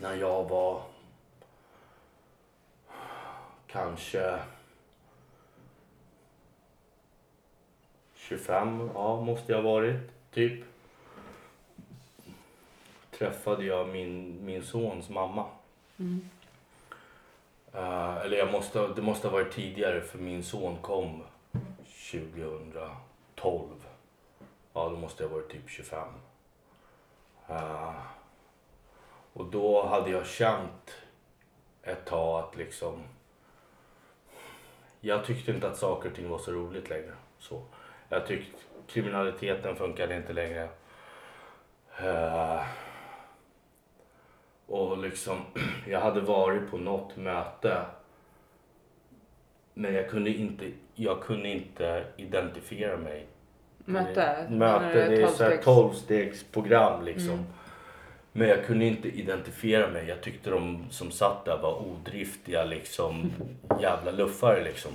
[0.00, 0.80] när jag var
[3.76, 4.38] kanske
[8.14, 10.00] 25, ja måste jag ha varit
[10.30, 10.64] typ.
[13.10, 15.46] Träffade jag min, min sons mamma.
[17.72, 21.22] Eh, eller jag måste, det måste ha varit tidigare för min son kom
[22.10, 23.68] 2012.
[24.72, 26.08] Ja, då måste jag ha varit typ 25.
[27.48, 27.94] Eh,
[29.32, 30.94] och då hade jag känt
[31.82, 33.02] ett tag att liksom...
[35.06, 37.12] Jag tyckte inte att saker och ting var så roligt längre.
[37.38, 37.62] Så.
[38.08, 40.68] Jag tyckte kriminaliteten funkade inte längre.
[42.02, 42.62] Eh,
[44.66, 45.36] och liksom,
[45.88, 47.82] jag hade varit på något möte.
[49.74, 53.26] Men jag kunde inte, jag kunde inte identifiera mig.
[53.78, 54.46] Möte?
[54.50, 57.46] Möte, det är tolvstegs- tolvstegsprogram liksom.
[58.38, 60.08] Men jag kunde inte identifiera mig.
[60.08, 63.32] Jag tyckte de som satt där var odriftiga liksom.
[63.80, 64.92] Jävla luffare liksom.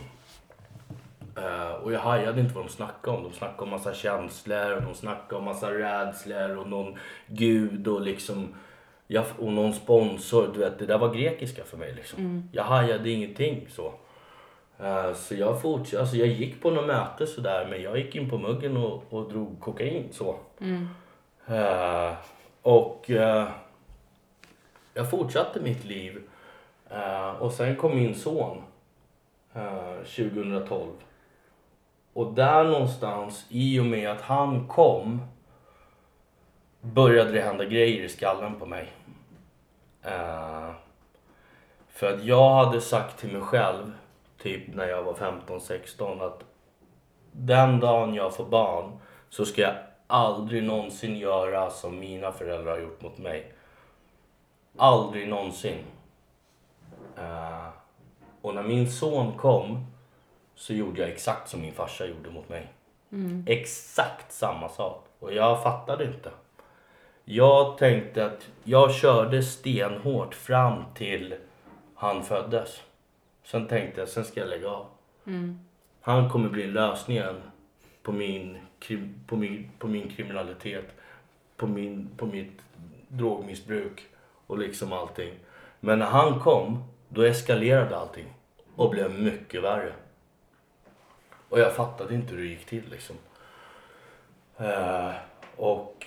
[1.38, 3.24] Eh, och jag hajade inte vad de snackade om.
[3.24, 8.02] De snackade om massa känslor och de snackade om massa rädslor och någon gud och
[8.02, 8.56] liksom
[9.08, 10.50] jag, och någon sponsor.
[10.54, 12.50] Du vet, det där var grekiska för mig liksom.
[12.52, 13.94] Jag hajade ingenting så.
[14.80, 18.30] Eh, så jag fortsatte, alltså jag gick på något möte sådär men jag gick in
[18.30, 20.40] på muggen och, och drog kokain så.
[21.48, 22.14] Eh,
[22.62, 23.48] och eh,
[24.94, 26.22] jag fortsatte mitt liv.
[26.90, 28.64] Eh, och sen kom min son
[29.54, 30.92] eh, 2012.
[32.14, 35.22] Och där någonstans, i och med att han kom,
[36.82, 38.92] började det hända grejer i skallen på mig.
[40.04, 40.72] Eh,
[41.90, 43.92] för att jag hade sagt till mig själv,
[44.38, 46.44] typ när jag var 15-16, att
[47.32, 49.00] den dagen jag får barn
[49.30, 49.76] så ska jag
[50.12, 53.54] aldrig någonsin göra som mina föräldrar har gjort mot mig.
[54.78, 55.78] Aldrig någonsin.
[57.18, 57.68] Eh,
[58.42, 59.86] och när min son kom
[60.56, 62.68] så gjorde jag exakt som min farsa gjorde mot mig.
[63.48, 65.06] Exakt samma sak.
[65.20, 66.32] Och jag fattade inte.
[67.26, 71.36] Jag tänkte att jag körde stenhårt fram till
[71.96, 72.82] han föddes.
[73.44, 74.86] Sen tänkte jag, sen ska jag lägga av.
[76.02, 77.36] Han kommer bli lösningen
[78.04, 78.58] på min,
[79.28, 80.96] på min, på min kriminalitet,
[81.58, 82.62] på, min, på mitt
[83.08, 84.08] drogmissbruk
[84.48, 85.34] och liksom allting.
[85.80, 88.34] Men när han kom, då eskalerade allting
[88.76, 89.94] och blev mycket värre.
[91.50, 93.16] Och jag fattade inte hur det gick till liksom.
[94.58, 95.12] Eh,
[95.56, 96.06] och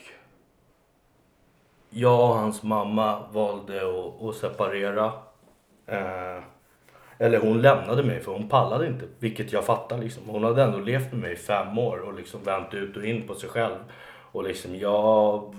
[1.90, 5.12] jag och hans mamma valde att, att separera.
[5.86, 6.42] Eh,
[7.18, 10.22] eller hon lämnade mig för hon pallade inte, vilket jag fattar liksom.
[10.26, 13.26] Hon hade ändå levt med mig i fem år och liksom vänt ut och in
[13.26, 13.76] på sig själv.
[14.32, 15.54] Och liksom jag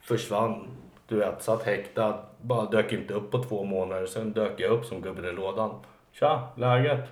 [0.00, 0.68] försvann,
[1.08, 4.06] du vet, satt häktad, bara dök inte upp på två månader.
[4.06, 5.70] Sen dök jag upp som gubben i lådan.
[6.12, 7.04] Tja, läget?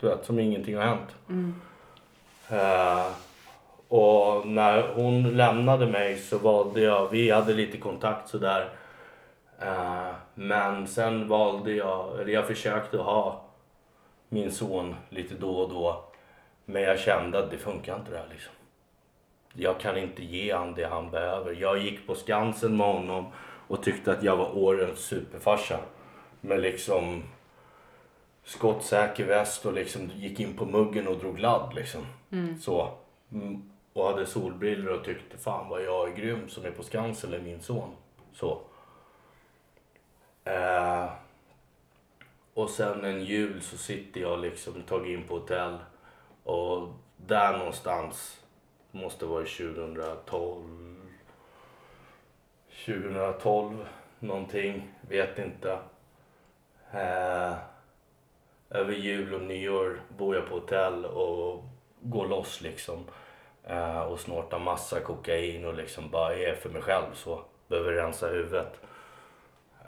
[0.00, 1.16] Du vet, som ingenting har hänt.
[2.50, 3.06] Eh,
[3.88, 8.68] och när hon lämnade mig så valde jag, vi hade lite kontakt sådär.
[9.60, 10.10] Eh,
[10.42, 13.44] men sen valde jag, eller jag försökte ha
[14.28, 16.04] min son lite då och då.
[16.64, 18.52] Men jag kände att det funkar inte det här liksom.
[19.54, 21.52] Jag kan inte ge han det han behöver.
[21.52, 23.26] Jag gick på Skansen med honom
[23.68, 25.78] och tyckte att jag var årens superfarsa.
[26.40, 27.22] Med liksom
[28.44, 32.06] skottsäker väst och liksom gick in på muggen och drog ladd liksom.
[32.60, 32.88] Så.
[33.32, 33.70] Mm.
[33.92, 37.44] Och hade solbrillor och tyckte fan vad jag är grym som är på Skansen eller
[37.44, 37.90] min son.
[38.32, 38.60] Så.
[40.44, 41.10] Eh,
[42.54, 45.78] och sen en jul så sitter jag liksom tagit in på hotell
[46.44, 48.40] och där någonstans
[48.90, 50.92] måste vara 2012
[52.86, 53.86] 2012
[54.18, 55.78] någonting, vet inte.
[56.92, 57.54] Eh,
[58.70, 61.64] över jul och nyår bor jag på hotell och
[62.00, 63.04] går loss liksom.
[63.64, 67.44] Eh, och snortar massa kokain och liksom bara är för mig själv så.
[67.68, 68.80] Behöver rensa huvudet.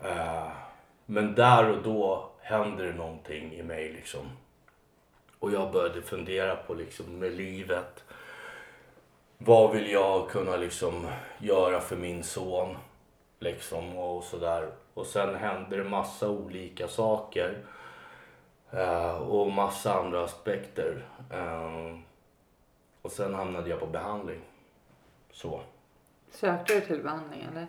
[0.04, 0.48] Eh,
[1.06, 4.30] men där och då händer det någonting i mig liksom.
[5.38, 8.04] Och jag började fundera på liksom med livet.
[9.38, 11.06] vad vill jag kunna liksom
[11.38, 12.76] göra för min son?
[13.38, 14.70] Liksom och sådär.
[14.94, 17.58] Och sen hände det massa olika saker.
[18.70, 21.04] eh, och massa andra aspekter.
[21.30, 21.96] Eh,
[23.02, 24.40] och sen hamnade jag på behandling.
[25.32, 25.60] Så.
[26.30, 27.66] Sökte du till behandling eller?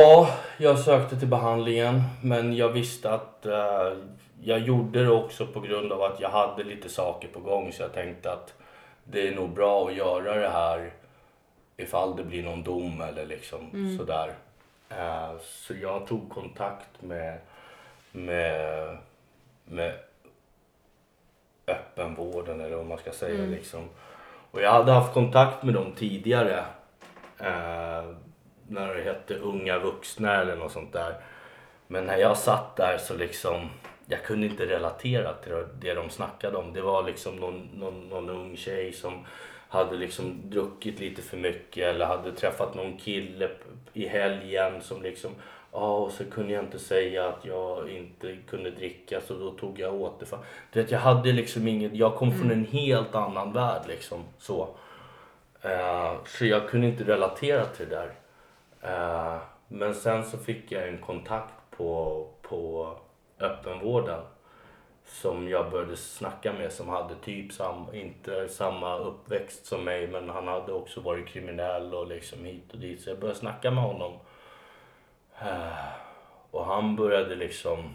[0.00, 0.28] Ja,
[0.58, 3.92] jag sökte till behandlingen men jag visste att eh,
[4.42, 7.82] jag gjorde det också på grund av att jag hade lite saker på gång så
[7.82, 8.54] jag tänkte att
[9.04, 10.90] det är nog bra att göra det här
[11.76, 14.34] ifall det blir någon dom eller liksom sådär.
[14.88, 17.38] Eh, så jag tog kontakt med,
[18.12, 18.96] med,
[19.64, 19.92] med
[21.66, 23.88] öppenvården eller vad man ska säga liksom.
[24.50, 26.64] Och jag hade haft kontakt med dem tidigare.
[27.38, 28.04] Eh,
[28.72, 31.14] när det hette Unga vuxna eller något sånt där.
[31.86, 33.70] Men när jag satt där så liksom,
[34.06, 36.72] jag kunde inte relatera till det de snackade om.
[36.72, 39.26] Det var liksom någon, någon, någon ung tjej som
[39.68, 43.48] hade liksom druckit lite för mycket eller hade träffat någon kille
[43.92, 45.30] i helgen som liksom
[45.74, 49.78] Ja, och så kunde jag inte säga att jag inte kunde dricka så då tog
[49.78, 50.38] jag återfall.
[50.72, 54.68] Du vet, jag hade liksom inget, jag kom från en helt annan värld liksom så.
[55.62, 58.12] Eh, så jag kunde inte relatera till det där.
[58.82, 59.36] Eh,
[59.68, 62.92] men sen så fick jag en kontakt på, på
[63.40, 64.20] öppenvården
[65.04, 70.28] som jag började snacka med som hade typ sam, inte samma uppväxt som mig men
[70.28, 73.00] han hade också varit kriminell och liksom hit och dit.
[73.00, 74.12] Så jag började snacka med honom.
[75.40, 75.88] Eh,
[76.50, 77.94] och han började liksom...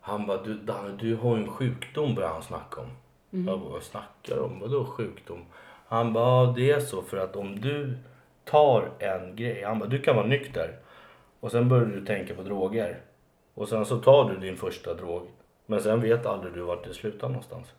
[0.00, 2.90] Han bara, du Danne du har en sjukdom började han snacka om.
[3.30, 4.60] Jag bara, vad snackar du om?
[4.60, 5.44] Vadå sjukdom?
[5.88, 7.98] Han bara, ja, det är så för att om du
[8.50, 9.64] tar en grej.
[9.64, 10.76] Han bara, du kan vara nykter.
[11.40, 13.00] Och sen börjar du tänka på droger.
[13.54, 15.28] Och sen så tar du din första drog.
[15.66, 17.72] Men sen vet aldrig du vart det slutar någonstans.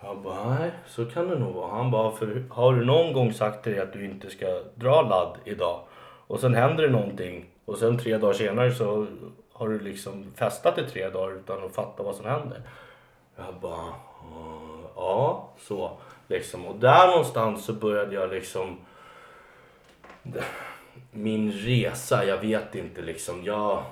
[0.00, 1.74] Jag bara, nej så kan det nog vara.
[1.74, 5.02] Han bara, för har du någon gång sagt till dig att du inte ska dra
[5.02, 5.80] ladd idag
[6.26, 9.06] och sen händer det någonting och sen tre dagar senare så
[9.52, 12.62] har du liksom festat i tre dagar utan att fatta vad som händer.
[13.36, 13.94] Jag bara,
[14.96, 15.90] ja så
[16.28, 16.66] liksom.
[16.66, 18.76] Och där någonstans så började jag liksom
[21.10, 23.44] min resa, jag vet inte liksom.
[23.44, 23.84] Jag...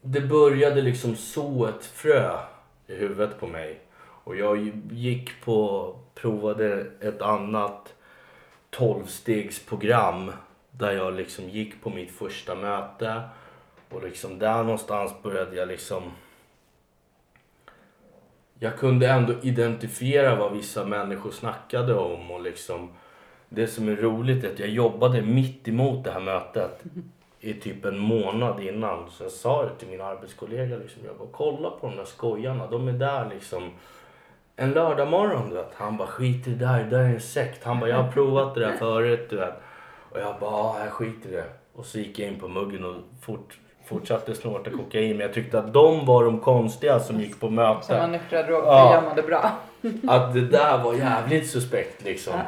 [0.00, 2.38] Det började liksom så ett frö
[2.86, 3.80] i huvudet på mig.
[3.98, 7.94] Och jag gick på, provade ett annat
[8.70, 10.32] tolvstegsprogram
[10.70, 13.22] där jag liksom gick på mitt första möte.
[13.90, 16.12] Och liksom där någonstans började jag liksom
[18.58, 22.88] jag kunde ändå identifiera vad vissa människor snackade om och liksom
[23.48, 26.82] det som är roligt är att jag jobbade mitt emot det här mötet
[27.40, 29.10] i typ en månad innan.
[29.10, 32.66] Så jag sa det till min arbetskollega liksom, jag bara kolla på de där skojarna,
[32.66, 33.70] de är där liksom
[34.56, 35.70] en lördag morgon du vet.
[35.74, 37.64] Han bara skit i det där, det där är en sekt.
[37.64, 39.54] Han bara jag har provat det där förut du vet.
[40.10, 41.44] Och jag bara ja, jag skiter i det.
[41.74, 45.10] Och så gick jag in på muggen och fort, fortsatte snorta kokain.
[45.16, 48.06] Men jag tyckte att de var de konstiga som gick på Som var möte.
[48.06, 49.02] nyktra drogfria Ja.
[49.08, 49.50] mådde bra.
[50.06, 52.40] Att det där var jävligt suspekt liksom.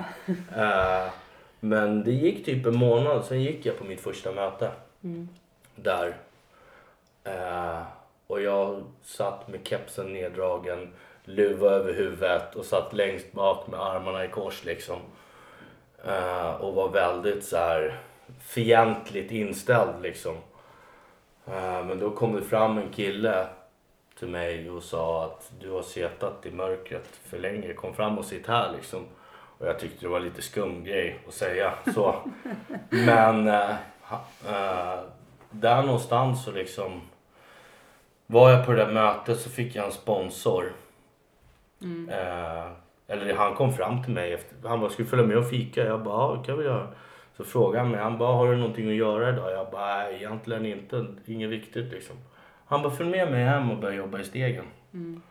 [0.57, 1.13] Eh,
[1.61, 4.71] men det gick typ en månad, sen gick jag på mitt första möte.
[5.75, 6.17] Där.
[7.25, 7.83] Eh,
[8.27, 10.93] och jag satt med kepsen neddragen,
[11.25, 14.99] luva över huvudet och satt längst bak med armarna i kors liksom.
[16.05, 18.01] Eh, och var väldigt så här
[18.41, 20.37] fientligt inställd liksom.
[21.87, 23.47] Men då kom det fram en kille
[24.19, 28.25] till mig och sa att du har setat i mörkret för länge, kom fram och
[28.25, 29.05] sitt här liksom.
[29.59, 32.15] Och jag tyckte det var lite skum grej att säga så.
[32.91, 33.47] Men
[34.01, 35.01] ha- eh,
[35.51, 37.01] där någonstans så liksom
[38.27, 40.73] var jag på det där mötet så fick jag en sponsor.
[42.11, 42.67] Eh,
[43.09, 45.85] eller han kom fram till mig efter, han bara skulle följa med och fika.
[45.85, 46.89] Jag bara ja det kan vi göra.
[47.37, 49.53] Så frågade han mig, han bara har du någonting att göra idag?
[49.53, 52.17] Jag bara nej egentligen inte, inget viktigt liksom.
[52.67, 54.65] Han bara, följ med mig hem och börja jobba i stegen.
[54.95, 55.23] Mm.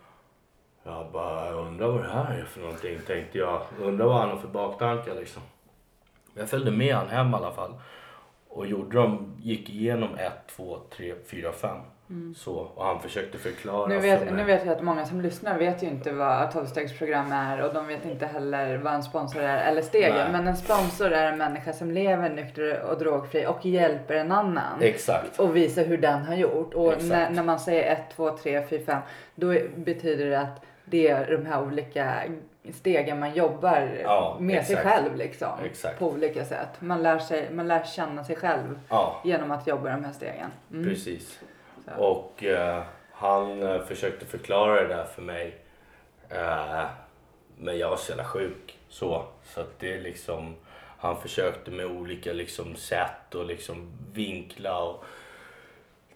[0.84, 3.62] Jag bara, jag undrar vad det här är för någonting tänkte jag.
[3.80, 5.42] Undrar vad han har för baktankar liksom.
[6.34, 7.74] Jag följde med han hem i alla fall.
[8.48, 11.78] Och gjorde dem, gick igenom 1, 2, 3, 4, 5.
[12.10, 12.36] Mm.
[12.36, 14.36] Så, och han försökte förklara nu vet, för mig.
[14.36, 17.88] Nu vet jag att många som lyssnar vet ju inte vad 12-stegsprogram är och de
[17.88, 20.32] vet inte heller vad en sponsor är eller stegen.
[20.32, 24.82] Men en sponsor är en människa som lever nykter och drogfri och hjälper en annan.
[24.82, 25.40] Exakt.
[25.40, 26.74] Och visar hur den har gjort.
[26.74, 29.02] Och när, när, man säger 1, 2, 3, 4, 5
[29.36, 32.14] då betyder det att det är de här olika
[32.74, 34.68] stegen man jobbar ja, med exakt.
[34.68, 35.60] sig själv liksom.
[35.66, 36.00] Exakt.
[36.00, 36.70] På olika sätt.
[36.80, 39.22] Man lär, sig, man lär känna sig själv ja.
[39.26, 40.52] genom att jobba de här stegen.
[40.72, 40.90] Mm.
[40.90, 41.40] Precis.
[41.98, 45.58] Och eh, han eh, försökte förklara det där för mig.
[46.30, 46.86] Eh,
[47.58, 49.26] men jag var så jävla sjuk så.
[49.44, 50.56] Så att det är liksom,
[50.98, 55.04] han försökte med olika liksom sätt och liksom vinkla och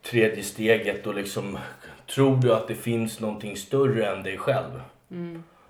[0.01, 1.57] tredje steget och liksom
[2.07, 4.81] tror du att det finns någonting större än dig själv?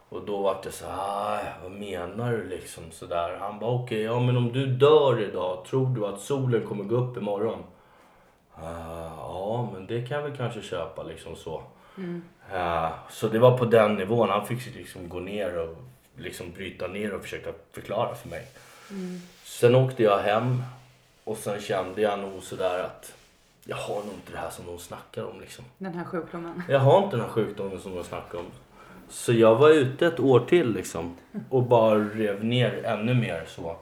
[0.09, 3.37] Och då var det så här, vad menar du liksom sådär?
[3.39, 6.95] Han bara okej, ja men om du dör idag, tror du att solen kommer gå
[6.95, 7.63] upp imorgon?
[8.63, 11.63] "Ah, ja, men det kan jag väl kanske köpa liksom så.
[12.53, 14.29] Eh, så det var på den nivån.
[14.29, 15.75] Han fick liksom gå ner och
[16.17, 18.47] liksom bryta ner och försöka förklara för mig.
[19.43, 20.63] Sen åkte jag hem
[21.23, 23.13] och sen kände jag nog sådär att
[23.63, 25.65] jag har nog inte det här som de snackar om liksom.
[25.77, 26.63] Den här sjukdomen.
[26.69, 28.45] Jag har inte den här sjukdomen som de snackar om.
[29.09, 31.17] Så jag var ute ett år till liksom.
[31.49, 33.75] Och bara rev ner ännu mer så.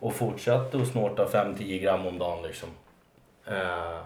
[0.00, 2.68] Och fortsatte att snorta 5-10 gram om dagen liksom.
[3.44, 4.00] Eh,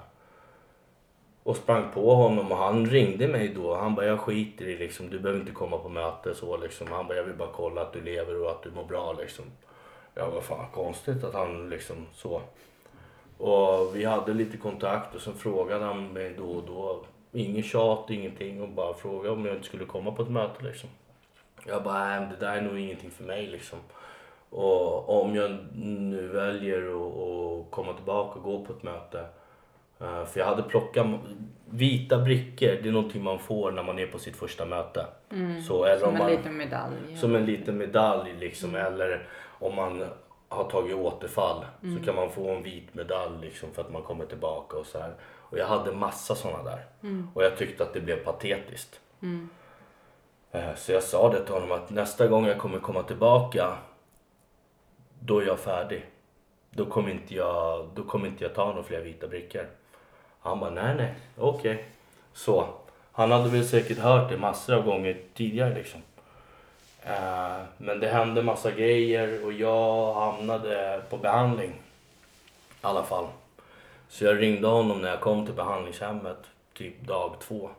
[1.45, 3.75] och sprang på honom och han ringde mig då.
[3.75, 5.11] Han bara jag skiter i liksom.
[5.11, 6.87] Du behöver inte komma på möte så liksom.
[6.91, 9.45] Han bara jag vill bara kolla att du lever och att du mår bra liksom.
[10.15, 12.41] Jag var fan konstigt att han liksom så.
[13.39, 17.05] Och vi hade lite kontakt och sen frågade han mig då och då.
[17.33, 20.91] Inget tjat, ingenting och bara frågade om jag inte skulle komma på ett möte liksom.
[21.67, 23.79] Jag bara, nej det där är nog ingenting för mig liksom.
[24.51, 29.27] Och om jag nu väljer att komma tillbaka och gå på ett möte
[30.01, 31.07] eh, För jag hade plockat
[31.71, 35.07] vita brickor, det är någonting man får när man är på sitt första möte.
[35.69, 37.17] Så, eller Som om en man, liten medalj.
[37.17, 38.75] som en liten medalj liksom.
[38.75, 39.29] Eller
[39.59, 40.05] om man
[40.49, 41.65] har tagit återfall
[41.99, 44.99] så kan man få en vit medalj liksom för att man kommer tillbaka och så
[44.99, 45.15] här.
[45.23, 46.85] Och jag hade massa sådana där.
[47.35, 49.01] Och jag tyckte att det blev patetiskt.
[50.53, 53.77] Eh, Så jag sa det till honom att nästa gång jag kommer komma tillbaka
[55.21, 56.07] då är jag färdig.
[56.71, 59.67] Då kommer inte jag, då kommer inte jag ta några fler vita brickor.
[60.45, 61.85] Han bara nej nej, okej.
[62.33, 62.69] Så.
[63.13, 66.03] Han hade väl säkert hört det massor av gånger tidigare liksom.
[67.03, 71.71] Eh, men det hände massa grejer och jag hamnade på behandling.
[71.71, 71.75] I
[72.81, 73.27] alla fall.
[74.09, 76.39] Så jag ringde honom när jag kom till behandlingshemmet,
[76.73, 77.71] typ dag två.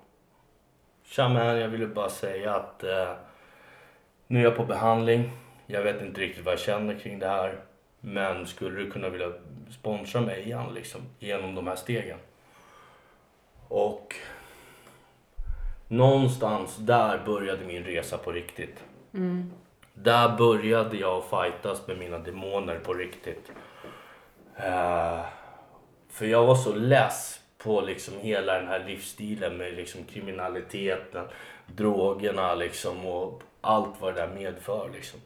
[1.04, 3.14] Tja man, jag ville bara säga att eh,
[4.28, 5.32] nu är jag på behandling.
[5.66, 7.60] Jag vet inte riktigt vad jag känner kring det här.
[8.00, 9.32] Men skulle du kunna vilja
[9.80, 12.18] sponsra mig igen liksom, genom de här stegen?
[13.68, 14.16] Och
[15.88, 18.84] någonstans där började min resa på riktigt.
[19.94, 23.52] Där började jag fightas med mina demoner på riktigt.
[24.56, 25.20] Eh,
[26.10, 31.26] för jag var så less på liksom hela den här livsstilen med liksom kriminaliteten,
[31.68, 35.20] drogerna liksom och allt vad det där medför liksom.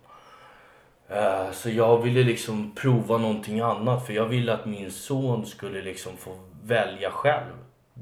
[1.09, 5.81] Eh, Så jag ville liksom prova någonting annat för jag ville att min son skulle
[5.81, 7.53] liksom få välja själv.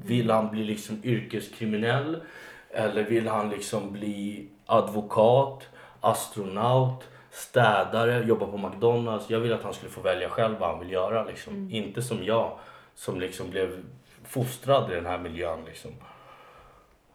[0.04, 2.22] Vill han bli liksom yrkeskriminell?
[2.70, 5.68] Eller vill han liksom bli advokat,
[6.00, 9.30] astronaut, städare, jobba på McDonalds?
[9.30, 11.70] Jag ville att han skulle få välja själv vad han vill göra liksom.
[11.70, 12.58] Inte som jag
[12.94, 13.84] som liksom blev
[14.24, 15.90] fostrad i den här miljön liksom.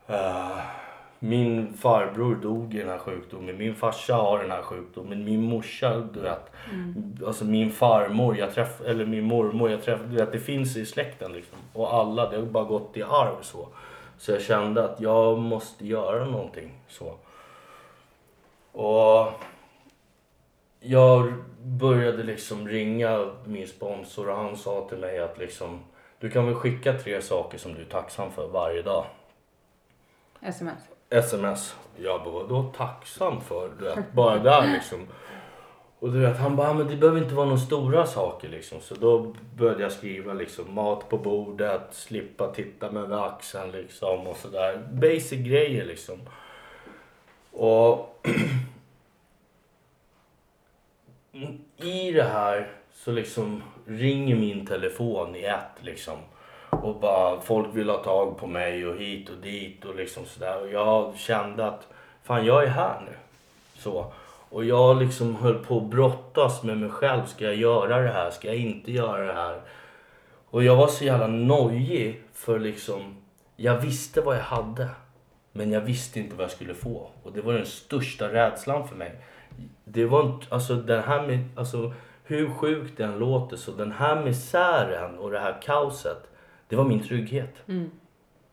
[0.08, 0.58] Eh,
[1.24, 3.58] min farbror dog i den här sjukdomen.
[3.58, 5.26] Min farsa har den här sjukdomen.
[5.26, 6.52] Min morsa, du vet.
[7.26, 10.86] Alltså min farmor, jag träff, eller min mormor, jag träff, du vet, det finns i
[10.86, 11.58] släkten liksom.
[11.74, 13.68] Och alla, det har bara gått i arv så.
[14.18, 17.16] Så jag kände att jag måste göra någonting så.
[18.72, 19.34] Och
[20.80, 25.80] jag började liksom ringa min sponsor och han sa till mig att liksom
[26.20, 29.06] du kan väl skicka tre saker som du är tacksam för varje dag.
[30.42, 30.93] Sms.
[31.14, 31.76] Sms.
[31.96, 33.72] Jag bara, vadå tacksam för?
[33.80, 35.08] Du vet, bara där liksom.
[36.00, 38.82] Och du vet, han bara, ah, men det behöver inte vara några stora saker liksom.
[38.82, 44.28] Så då började jag skriva liksom mat på bordet, slippa titta mig över axeln liksom
[44.28, 44.88] och sådär.
[44.92, 46.20] Basic grejer liksom.
[47.52, 48.28] Och
[51.78, 56.18] i det här så liksom ringer min telefon i ett liksom.
[56.82, 60.62] Och bara folk vill ha tag på mig och hit och dit och liksom sådär.
[60.62, 61.88] Och jag kände att
[62.24, 63.16] fan jag är här nu.
[63.78, 64.14] Så.
[64.50, 67.26] Och jag liksom höll på att brottas med mig själv.
[67.26, 68.30] Ska jag göra det här?
[68.30, 69.62] Ska jag inte göra det här?
[70.50, 73.16] Och jag var så jävla nojig för liksom
[73.56, 74.90] jag visste vad jag hade.
[75.52, 77.10] Men jag visste inte vad jag skulle få.
[77.24, 79.16] Och det var den största rädslan för mig.
[79.84, 81.94] Det var inte, alltså den här med, alltså
[82.24, 86.30] hur sjukt den låter så den här misären och det här kaoset.
[86.74, 87.56] Det var min trygghet.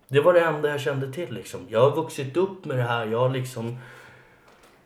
[0.09, 1.67] Det var det enda jag kände till liksom.
[1.69, 3.07] Jag har vuxit upp med det här.
[3.07, 3.79] Jag har liksom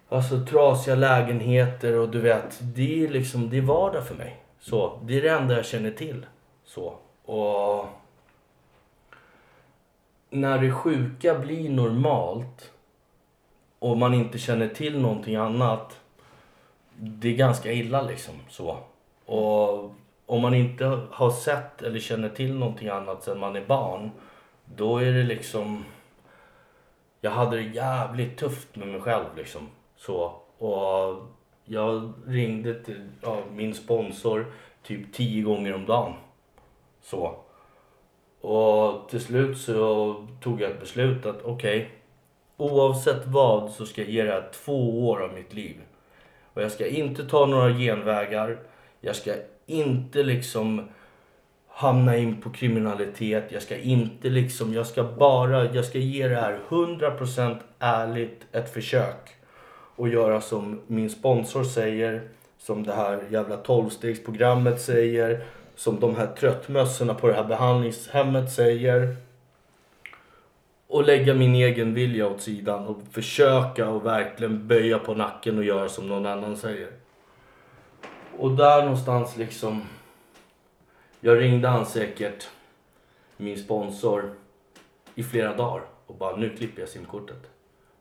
[0.08, 4.36] Alltså trasiga lägenheter och du vet, det är liksom, det är vardag för mig.
[4.60, 6.26] Så, det är det enda jag känner till.
[6.64, 7.86] Så, och
[10.30, 12.72] när det sjuka blir normalt
[13.78, 16.00] och man inte känner till någonting annat.
[16.96, 18.78] Det är ganska illa liksom så.
[19.26, 19.94] Och
[20.26, 24.10] om man inte har sett eller känner till någonting annat sedan man är barn.
[24.64, 25.84] Då är det liksom...
[27.20, 29.68] Jag hade det jävligt tufft med mig själv liksom.
[29.96, 30.34] Så.
[30.58, 31.22] Och
[31.64, 34.46] jag ringde till ja, min sponsor
[34.82, 36.12] typ tio gånger om dagen.
[37.02, 37.36] Så.
[38.40, 41.90] Och till slut så tog jag ett beslut att okej,
[42.56, 45.76] oavsett vad så ska jag ge det här två år av mitt liv.
[46.54, 48.58] Och jag ska inte ta några genvägar.
[49.00, 49.34] Jag ska
[49.66, 50.88] inte liksom
[51.68, 53.44] hamna in på kriminalitet.
[53.48, 58.72] Jag ska inte liksom, jag ska bara, jag ska ge det här 100% ärligt ett
[58.72, 59.36] försök.
[59.96, 65.44] Och göra som min sponsor säger, som det här jävla tolvstegsprogrammet säger,
[65.76, 69.16] som de här tröttmössorna på det här behandlingshemmet säger.
[70.86, 75.64] Och lägga min egen vilja åt sidan och försöka och verkligen böja på nacken och
[75.64, 77.03] göra som någon annan säger.
[78.38, 79.82] Och där någonstans liksom...
[81.20, 82.48] Jag ringde han säkert,
[83.36, 84.34] min sponsor,
[85.14, 87.50] i flera dagar och bara nu klipper jag simkortet.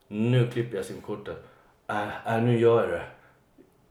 [0.08, 1.44] Nu klipper jag simkortet.
[1.88, 3.06] Äh, äh, nu gör jag det.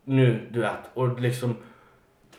[0.04, 0.90] Nu, du vet.
[0.94, 1.56] Och liksom...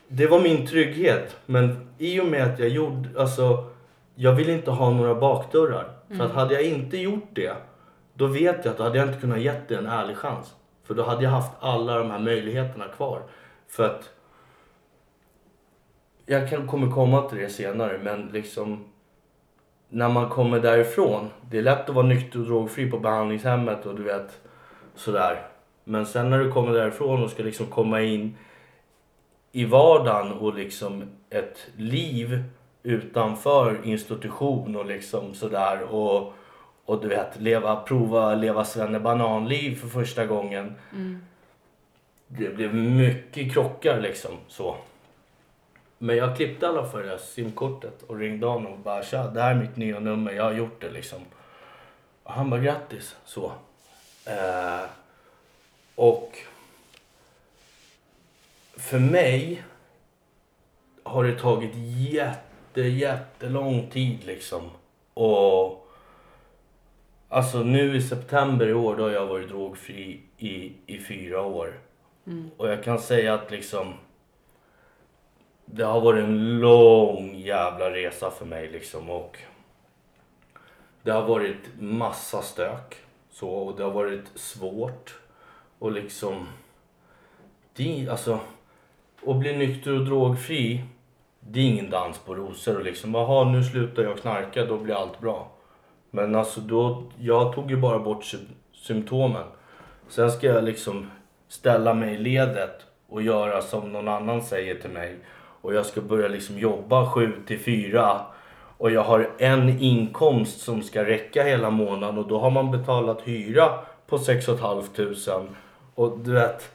[0.08, 1.38] Det var min trygghet.
[1.46, 3.70] Men i och med att jag gjorde, alltså...
[4.16, 5.94] Jag ville inte ha några bakdörrar.
[6.18, 7.56] För att hade jag inte gjort det,
[8.14, 10.56] då vet jag att då hade jag inte kunnat gett det en ärlig chans.
[10.84, 13.22] För då hade jag haft alla de här möjligheterna kvar.
[13.74, 14.10] För att...
[16.26, 18.86] Jag kan, kommer komma till det senare, men liksom...
[19.90, 23.96] När man kommer därifrån, det är lätt att vara nykter och drogfri på behandlingshemmet och
[23.96, 24.42] du vet
[24.96, 25.48] sådär.
[25.84, 28.38] Men sen när du kommer därifrån och ska liksom komma in
[29.52, 32.44] i vardagen och liksom ett liv
[32.84, 36.34] utanför institution och liksom sådär och,
[36.86, 40.76] och du vet leva, prova leva svennebananliv för första gången.
[40.92, 41.26] Mm.
[42.38, 44.78] Det blev mycket krockar liksom så.
[45.98, 49.56] Men jag klippte alla för det simkortet och ringde honom och bara tja, det här
[49.56, 51.20] är mitt nya nummer, jag har gjort det liksom.
[52.24, 53.52] Och han bara grattis så.
[54.26, 54.86] Eh,
[55.96, 56.38] och
[58.78, 59.64] för mig
[61.04, 64.70] har det tagit jätte, jättelång tid liksom.
[65.14, 65.88] Och
[67.30, 71.80] alltså nu i september i år då har jag varit drogfri i, i fyra år.
[72.28, 72.52] Mm.
[72.58, 73.94] Och jag kan säga att liksom
[75.66, 79.38] det har varit en lång jävla resa för mig liksom och
[81.04, 82.96] det har varit massa stök
[83.32, 85.20] så och det har varit svårt
[85.80, 86.48] och liksom
[87.76, 88.40] det, alltså
[89.28, 90.84] att bli nykter och drogfri
[91.40, 94.96] det är ingen dans på rosor och liksom jaha nu slutar jag knarka då blir
[94.96, 95.52] allt bra.
[96.12, 98.38] Men alltså då, jag tog ju bara bort sy-
[98.74, 99.44] symptomen.
[100.08, 101.12] Sen ska jag liksom
[101.54, 105.18] ställa mig i ledet och göra som någon annan säger till mig.
[105.62, 108.22] Och jag ska börja liksom jobba 7 till 4.
[108.78, 113.22] Och jag har en inkomst som ska räcka hela månaden och då har man betalat
[113.22, 113.70] hyra
[114.08, 114.84] på 6 500.
[115.96, 116.72] Och du vet,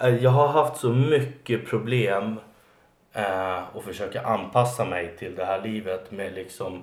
[0.00, 2.36] eh, jag har haft så mycket problem
[3.12, 6.82] eh, och försöka anpassa mig till det här livet med liksom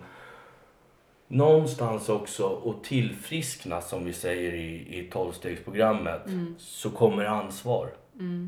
[1.28, 6.20] någonstans också att tillfriskna som vi säger i, i 12-stegsprogrammet
[6.58, 7.90] så kommer ansvar.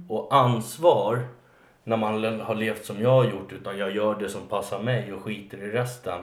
[0.07, 1.27] Och ansvar
[1.83, 5.13] när man har levt som jag har gjort utan jag gör det som passar mig
[5.13, 6.21] och skiter i resten.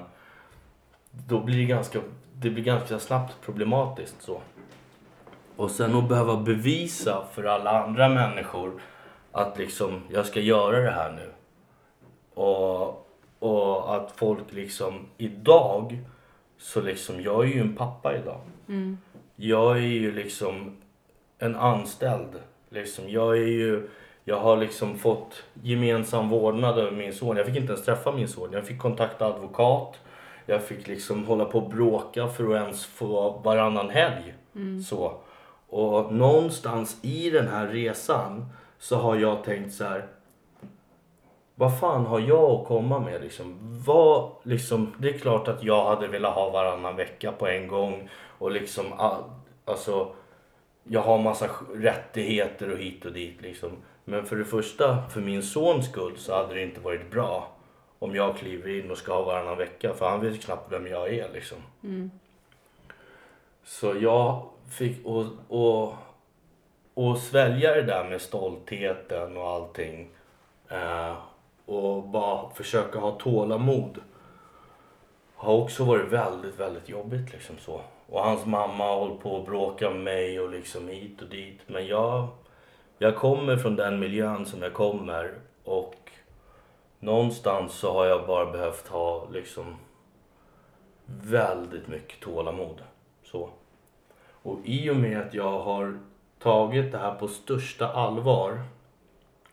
[1.11, 2.01] Då blir det ganska,
[2.35, 4.41] det blir ganska snabbt problematiskt så.
[5.57, 8.81] Och sen att behöva bevisa för alla andra människor
[9.33, 11.33] att liksom jag ska göra det här nu.
[12.35, 15.99] Och, och att folk liksom idag
[16.59, 18.41] så liksom jag är ju en pappa idag.
[19.37, 20.77] Jag är ju liksom
[21.39, 22.31] en anställd.
[22.69, 23.89] Liksom, jag är ju,
[24.25, 27.37] jag har liksom fått gemensam vårdnad över min son.
[27.37, 28.49] Jag fick inte ens träffa min son.
[28.53, 29.99] Jag fick kontakta advokat.
[30.47, 34.35] Jag fick liksom hålla på och bråka för att ens få varannan helg.
[34.85, 35.17] Så.
[35.69, 38.47] Och någonstans i den här resan
[38.79, 40.07] så har jag tänkt så här.
[41.55, 43.59] Vad fan har jag att komma med liksom?
[43.87, 44.95] Vad, liksom?
[44.99, 48.09] Det är klart att jag hade velat ha varannan vecka på en gång.
[48.39, 48.87] Och liksom,
[49.65, 50.13] alltså.
[50.87, 53.71] Jag har massa rättigheter och hit och dit liksom.
[54.05, 57.49] Men för det första, för min sons skull så hade det inte varit bra.
[57.99, 59.95] Om jag kliver in och ska ha varannan vecka.
[59.95, 61.59] För han vet knappt vem jag är liksom.
[63.65, 65.95] Så jag fick och, och,
[66.95, 70.09] och svälja det där med stoltheten och allting.
[70.69, 71.15] Eh,
[71.67, 73.99] och bara försöka ha tålamod.
[75.35, 77.81] Har också varit väldigt, väldigt jobbigt liksom så.
[78.07, 81.61] Och hans mamma har hållit på och bråkat med mig och liksom hit och dit.
[81.67, 82.29] Men jag,
[82.99, 85.35] jag kommer från den miljön som jag kommer
[85.65, 86.11] och
[86.99, 89.77] någonstans så har jag bara behövt ha liksom
[91.07, 92.83] väldigt mycket tålamod.
[93.23, 93.51] Så.
[94.27, 95.99] Och i och med att jag har
[96.39, 98.63] tagit det här på största allvar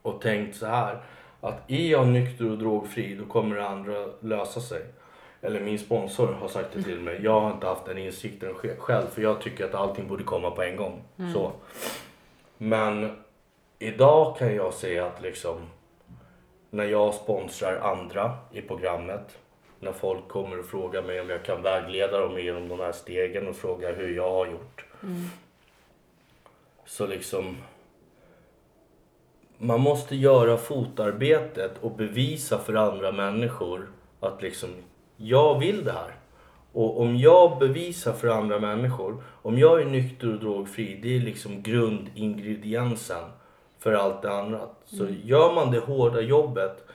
[0.02, 1.02] och tänkt så här
[1.42, 4.82] att är jag nykter och drogfri då kommer det andra lösa sig.
[5.42, 7.20] Eller min sponsor har sagt det till mig.
[7.24, 10.52] Jag har inte haft den insikten sj- själv för jag tycker att allting borde komma
[10.52, 11.02] på en gång.
[11.34, 11.52] Så.
[12.58, 13.18] Men
[13.80, 15.56] idag kan jag säga att liksom
[16.70, 19.38] när jag sponsrar andra i programmet
[19.80, 23.48] när folk kommer och frågar mig om jag kan vägleda dem genom de här stegen
[23.48, 24.86] och frågar hur jag har gjort.
[26.86, 27.58] Så liksom
[29.62, 33.90] man måste göra fotarbetet och bevisa för andra människor
[34.20, 34.70] att liksom
[35.18, 36.16] jag vill det här.
[36.74, 41.20] Och om jag bevisar för andra människor, om jag är nykter och drogfri, det är
[41.20, 43.24] liksom grundingrediensen
[43.80, 44.60] för allt det andra.
[44.86, 46.86] Så gör man det hårda jobbet,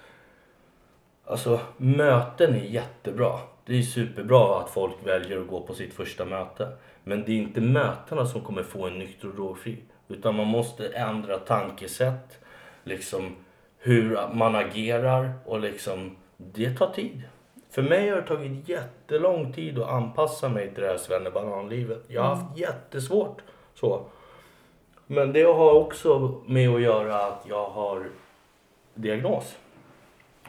[1.24, 3.38] alltså möten är jättebra.
[3.64, 6.68] Det är superbra att folk väljer att gå på sitt första möte.
[7.04, 9.78] Men det är inte mötena som kommer få en nykter och drogfri.
[10.08, 12.38] Utan man måste ändra tankesätt,
[12.86, 13.36] liksom
[13.78, 17.22] hur man agerar och liksom det tar tid.
[17.70, 22.04] För mig har det tagit jättelång tid att anpassa mig till det här svennebananlivet.
[22.08, 23.42] Jag har haft jättesvårt.
[23.74, 24.00] Så.
[25.06, 28.06] Men det har också med att göra att jag har
[28.94, 29.56] diagnos.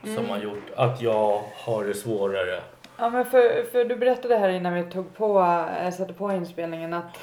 [0.03, 2.61] Som har gjort att jag har det svårare.
[2.97, 5.39] Ja, men för, för du berättade här innan vi tog på,
[5.83, 7.17] äh, satte på inspelningen att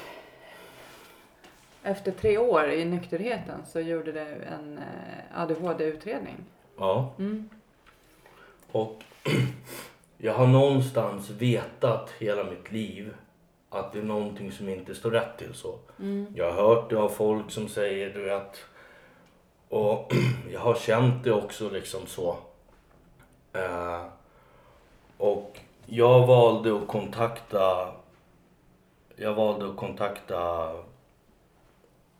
[1.85, 6.35] efter tre år i nykterheten så gjorde du en eh, ADHD-utredning.
[6.77, 7.13] Ja.
[7.19, 7.49] Mm.
[8.71, 9.03] Och
[10.17, 13.15] jag har någonstans vetat hela mitt liv
[13.69, 15.79] att det är någonting som inte står rätt till så.
[16.35, 18.57] Jag har hört det av folk som säger du vet.
[19.69, 20.13] Och
[20.51, 22.37] jag har känt det också liksom så.
[23.53, 24.01] Eh,
[25.17, 27.91] och jag valde att kontakta
[29.15, 30.71] jag valde att kontakta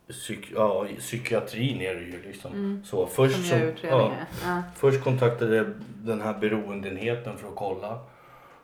[0.09, 2.81] psyk, ja, psykiatrin är det ju liksom.
[2.85, 4.25] Så först Som utredningar.
[4.43, 4.63] Ja.
[4.75, 5.67] Först kontaktade jag
[6.03, 7.99] den här beroendeenheten för att kolla.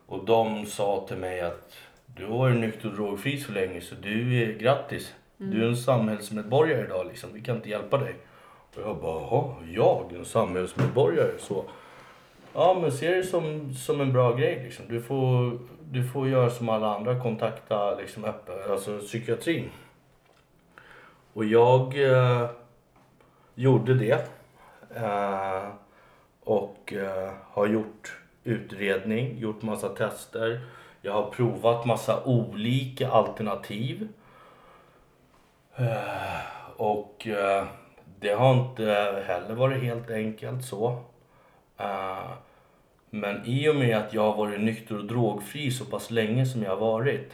[0.06, 1.74] Och de sa till mig att
[2.06, 5.14] du har varit nykter och drogfri så länge så du är grattis.
[5.38, 7.30] Du är en samhällsmedborgare idag liksom.
[7.34, 8.16] Vi kan inte hjälpa dig.
[8.76, 11.32] Och jag bara, jaha, jag en samhällsmedborgare?
[11.40, 11.66] Så,
[12.54, 14.86] ja men se det som, som en bra grej liksom.
[14.90, 15.60] Du får,
[15.92, 19.70] du får göra som alla andra, kontakta liksom öppet, alltså psykiatrin.
[21.34, 22.50] Och jag eh,
[23.56, 24.30] gjorde det.
[24.96, 25.68] Eh,
[26.44, 30.62] och eh, har gjort utredning, gjort massa tester.
[31.02, 34.08] Jag har provat massa olika alternativ.
[35.76, 36.40] Eh,
[36.78, 37.66] och eh,
[38.20, 38.84] det har inte
[39.28, 41.04] heller varit helt enkelt så.
[41.78, 42.32] Eh,
[43.10, 46.64] men i och med att jag har varit nykter och drogfri så pass länge som
[46.64, 47.32] jag har varit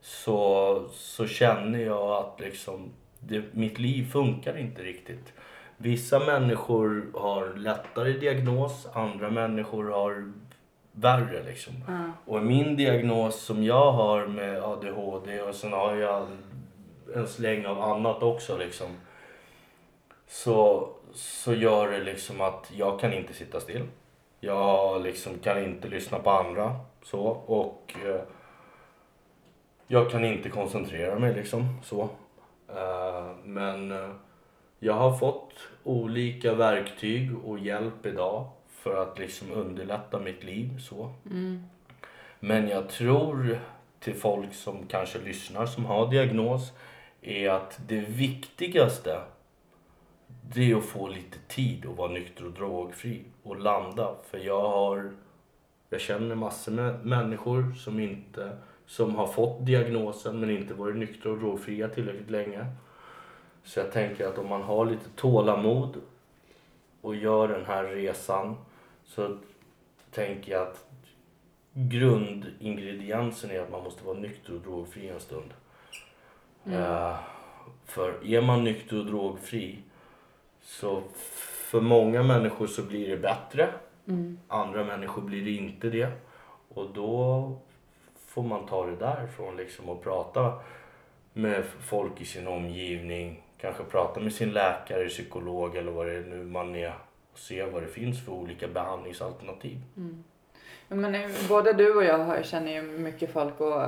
[0.00, 5.32] så, så känner jag att liksom, det, mitt liv funkar inte riktigt.
[5.76, 10.32] Vissa människor har lättare diagnos, andra människor har
[10.92, 11.42] värre.
[11.42, 11.74] Liksom.
[12.26, 16.26] Och min diagnos som jag har med ADHD och sen har jag
[17.14, 18.58] en släng av annat också.
[18.58, 18.88] Liksom,
[20.26, 23.86] så, så gör det liksom att jag kan inte sitta still.
[24.40, 26.76] Jag liksom kan inte lyssna på andra.
[27.02, 28.20] Så, och eh,
[29.86, 31.80] jag kan inte koncentrera mig liksom.
[31.82, 32.08] Så.
[32.76, 34.10] Eh, men eh,
[34.78, 35.54] jag har fått
[35.84, 40.78] olika verktyg och hjälp idag för att liksom underlätta mitt liv.
[40.78, 41.12] så.
[42.40, 43.60] Men jag tror
[44.00, 46.72] till folk som kanske lyssnar som har diagnos
[47.22, 49.20] är att det viktigaste
[50.54, 54.14] det är att få lite tid att vara nykter och drogfri och landa.
[54.30, 55.12] För jag har,
[55.88, 58.56] jag känner massor med människor som inte,
[58.90, 62.66] som har fått diagnosen men inte varit nyktra och drogfria tillräckligt länge.
[63.64, 66.00] Så jag tänker att om man har lite tålamod
[67.00, 68.56] och gör den här resan
[69.04, 69.36] så
[70.10, 70.86] tänker jag att
[71.72, 75.50] grundingrediensen är att man måste vara nykter och drogfri en stund.
[76.64, 77.16] Eh,
[77.84, 79.78] för är man nykter och drogfri
[80.62, 81.02] så
[81.70, 83.68] för många människor så blir det bättre.
[84.48, 86.12] Andra människor blir det inte det.
[86.68, 87.52] Och då
[88.30, 90.52] får man ta det därifrån liksom och prata
[91.32, 93.42] med folk i sin omgivning.
[93.60, 96.94] Kanske prata med sin läkare, psykolog eller vad det är nu man är.
[97.32, 99.76] Och se vad det finns för olika behandlingsalternativ.
[100.88, 103.82] Ja, Men både du och jag känner ju mycket folk och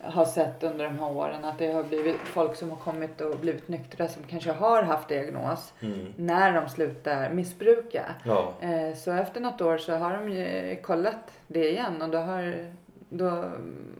[0.00, 3.38] har sett under de här åren att det har blivit folk som har kommit och
[3.38, 6.12] blivit nyktra som kanske har haft diagnos Mm.
[6.16, 8.04] när de slutar missbruka.
[8.24, 8.52] Ja.
[8.60, 12.66] Eh, Så efter något år så har de ju kollat det igen och då har,
[13.08, 13.94] då mm,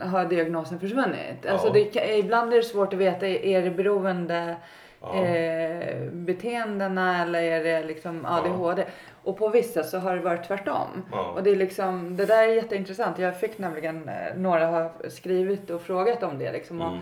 [0.00, 1.36] har diagnosen försvunnit.
[1.42, 1.52] Ja.
[1.52, 4.56] Alltså det, ibland är det svårt att veta, är det beroende
[5.00, 5.24] Ja.
[5.24, 8.84] eh, beteendena eller är det liksom ADHD?
[9.24, 10.88] Och på vissa så har det varit tvärtom.
[11.12, 11.32] Ja.
[11.36, 13.18] Och det är liksom, det där är jätteintressant.
[13.18, 16.80] Jag fick nämligen, eh, några har skrivit och frågat om det liksom.
[16.80, 16.98] Mm.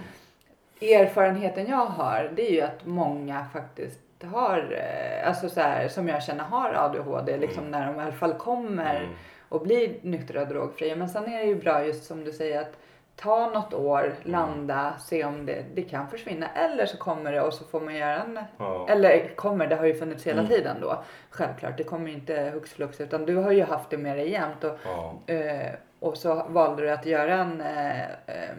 [0.81, 6.09] erfarenheten jag har det är ju att många faktiskt har, eh, alltså så här, som
[6.09, 7.71] jag känner har ADHD liksom Mm.
[7.71, 9.09] när de i alla fall kommer Mm.
[9.49, 10.97] Och blir nyktra och drogfria.
[10.97, 12.73] Men sen är det ju bra just som du säger att
[13.17, 14.17] ta något år, Mm.
[14.25, 17.95] landa, se om det, det kan försvinna eller så kommer det och så får man
[17.95, 18.87] göra en Ja.
[18.91, 20.51] eller kommer, det har ju funnits hela Mm.
[20.51, 21.03] tiden då.
[21.31, 24.31] Självklart, det kommer ju inte hux flux utan du har ju haft det med dig
[24.31, 25.15] jämt och, Ja.
[25.35, 28.55] eh, och så valde du att göra en eh, eh,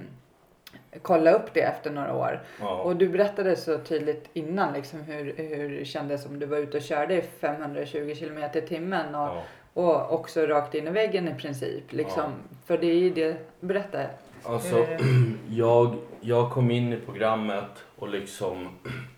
[1.02, 2.42] kolla upp det efter några år.
[2.60, 2.82] Ja.
[2.82, 6.78] Och du berättade så tydligt innan liksom hur, hur det kändes om du var ute
[6.78, 9.44] och körde i 520 km i timmen och, Ja.
[9.78, 11.94] Och också rakt in i väggen i princip.
[11.94, 12.32] Liksom.
[12.66, 14.00] För det är ju det, berätta.
[14.44, 14.86] Alltså,
[15.50, 18.68] jag, jag kom in i programmet och liksom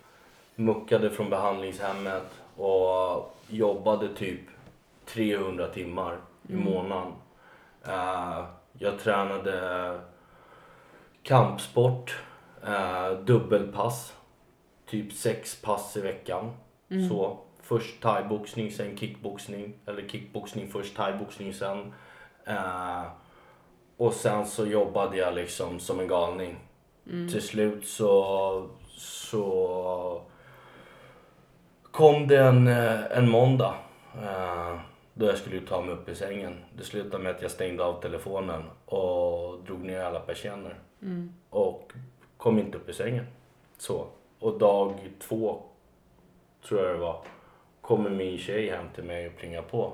[0.55, 4.41] muckade från behandlingshemmet och jobbade typ
[5.05, 6.65] 300 timmar i Mm.
[6.65, 7.13] månaden.
[7.87, 8.43] Eh,
[8.77, 9.99] jag tränade
[11.23, 12.17] kampsport,
[12.67, 14.13] eh, dubbelpass,
[14.89, 16.51] typ sex pass i veckan.
[16.89, 17.09] Mm.
[17.09, 17.37] Så
[17.69, 19.73] först thaiboxning, sen kickboxning.
[19.85, 21.93] Eller kickboxning först, thaiboxning sen.
[22.45, 23.03] Eh,
[23.97, 26.55] och sen så jobbade jag liksom som en galning.
[27.31, 30.21] Till slut så, så
[31.91, 33.75] kom det en, eh, en måndag
[34.23, 34.79] eh,
[35.13, 36.57] då jag skulle ta mig upp i sängen.
[36.77, 40.79] Det slutade med att jag stängde av telefonen och drog ner alla persienner.
[41.49, 41.93] Och
[42.37, 43.25] kom inte upp i sängen.
[43.77, 44.07] Så.
[44.39, 45.61] Och dag två,
[46.67, 47.23] tror jag det var,
[47.89, 49.93] kommer min tjej hem till mig och plingar på.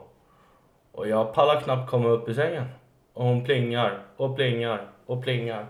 [0.92, 2.66] Och jag pallar knappt komma upp i sängen.
[3.14, 5.66] Och hon plingar och plingar och plingar.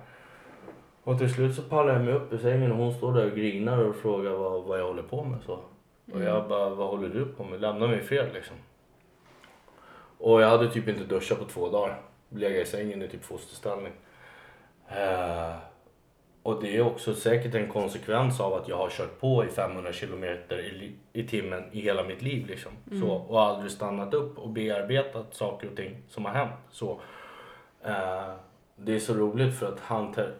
[1.04, 3.38] Och till slut så pallar jag mig upp i sängen och hon står där och
[3.38, 5.40] grinar och frågar vad, vad jag håller på med.
[5.46, 5.60] Så.
[6.14, 7.62] Och jag bara, vad håller du på med?
[7.62, 8.56] Lämna mig i fred liksom.
[10.18, 12.02] Och jag hade typ inte duschat på två dagar.
[12.30, 13.94] Legat i sängen i typ fosterställning.
[14.88, 15.56] Eh,
[16.46, 19.94] och det är också säkert en konsekvens av att jag har kört på i 500
[19.94, 22.48] kilometer i, i timmen i hela mitt liv.
[22.48, 22.72] Liksom.
[23.02, 26.52] Så, och aldrig stannat upp och bearbetat saker och ting som har hänt.
[26.72, 27.00] Så,
[27.84, 28.34] eh,
[28.76, 30.32] det är så roligt för att han, te-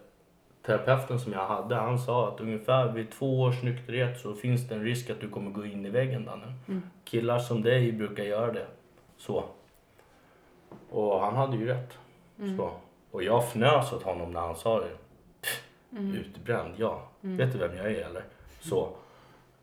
[0.66, 4.76] terapeuten som jag hade, han sa att ungefär vid två års nykterhet så finns det
[4.76, 6.54] en risk att du kommer gå in i väggen Danne.
[7.04, 8.66] Killar som dig brukar göra det.
[9.18, 9.44] Så.
[10.90, 11.98] Och han hade ju rätt.
[12.58, 12.72] Så.
[13.12, 14.90] Och jag fnös åt honom när han sa det.
[15.96, 17.08] Pff, Utbränd, ja.
[17.22, 18.24] Vet du vem jag är eller?
[18.60, 18.90] Så.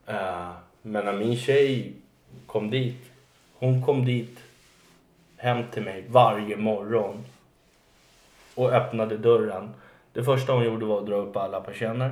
[0.06, 0.50] Eh,
[0.82, 1.92] men när min tjej
[2.46, 3.10] kom dit.
[3.54, 4.38] Hon kom dit
[5.36, 7.24] hem till mig varje morgon.
[8.54, 9.74] Och öppnade dörren.
[10.12, 12.10] Det första hon gjorde var att dra upp alla persienner.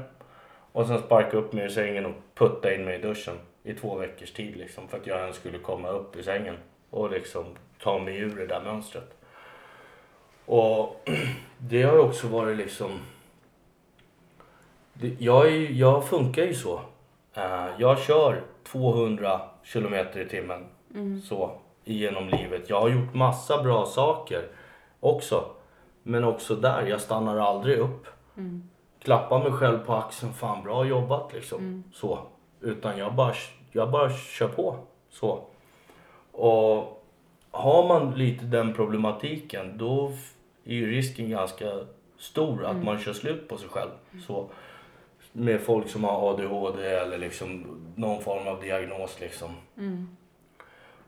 [0.73, 3.35] Och sen sparka upp mig i sängen och putta in mig i duschen.
[3.62, 4.89] I två veckors tid liksom.
[4.89, 6.57] För att jag ens skulle komma upp i sängen.
[6.91, 7.45] Och liksom
[7.83, 9.14] ta mig ur det där mönstret.
[10.47, 11.09] Och
[11.59, 13.01] det har också varit liksom...
[15.18, 16.80] Jag, är, jag funkar ju så.
[17.34, 20.66] Eh, jag kör 200 kilometer i timmen.
[21.22, 21.51] Så
[21.84, 22.70] genom livet.
[22.70, 24.48] Jag har gjort massa bra saker
[25.01, 25.44] också.
[26.03, 28.07] Men också där, jag stannar aldrig upp.
[29.03, 31.84] Klappar mig själv på axeln, fan bra jobbat liksom.
[31.94, 32.18] Så.
[32.61, 33.34] Utan jag bara,
[33.72, 34.76] jag bara kör på.
[35.11, 35.44] Så.
[36.32, 37.05] Och
[37.51, 40.12] har man lite den problematiken då
[40.64, 41.66] är ju risken ganska
[42.18, 43.90] stor att man kör slut på sig själv.
[44.26, 44.48] Så,
[45.33, 47.64] med folk som har ADHD eller liksom
[47.95, 49.51] någon form av diagnos liksom.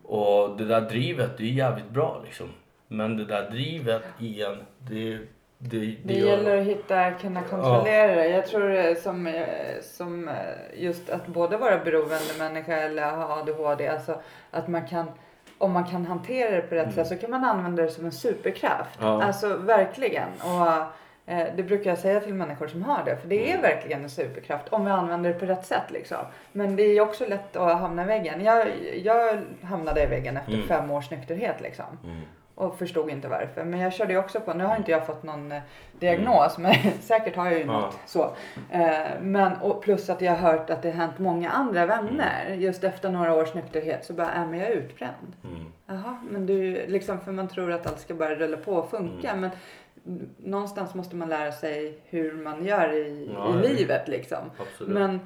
[0.02, 2.48] Och det där drivet, det är jävligt bra liksom.
[2.88, 5.18] Men det där drivet i en, det,
[5.58, 8.28] det, det, Det gäller att hitta, kunna kontrollera det.
[8.28, 9.44] Jag tror som,
[9.82, 10.30] som
[10.76, 14.20] just att både vara beroende människa eller ha ADHD, alltså
[14.50, 15.06] att man kan
[15.58, 18.12] om man kan hantera det på rätt sätt så kan man använda det som en
[18.12, 19.00] superkraft.
[19.00, 19.12] Mm.
[19.12, 19.22] Ja.
[19.22, 20.28] Alltså verkligen.
[20.28, 20.86] Och
[21.26, 23.16] det brukar jag säga till människor som har det.
[23.16, 23.58] För det Mm.
[23.58, 26.18] är verkligen en superkraft om vi använder det på rätt sätt liksom.
[26.52, 28.44] Men det är också lätt att hamna i väggen.
[28.44, 28.66] Jag,
[29.02, 30.66] jag hamnade i väggen efter Mm.
[30.68, 32.20] fem års nykterhet liksom Mm.
[32.54, 33.64] och förstod inte varför.
[33.64, 35.60] Men jag körde ju också på, nu har inte jag fått någon eh,
[35.98, 37.74] diagnos men säkert har jag ju Mm.
[37.74, 37.80] Ja.
[37.80, 38.32] något så.
[38.70, 42.44] Eh, men och plus att jag har hört att det har hänt många andra vänner
[42.46, 42.60] Mm.
[42.60, 45.32] just efter några års nykterhet så bara, äh, men jag är utbränd.
[45.44, 45.72] Mm.
[45.86, 49.28] Jaha, men du, liksom, för man tror att allt ska bara rulla på och funka.
[49.30, 49.40] Mm.
[49.40, 49.50] Men
[50.38, 54.50] någonstans måste man lära sig hur man gör i, Ja, i livet liksom.
[54.58, 54.92] Absolut.
[54.94, 55.20] Men,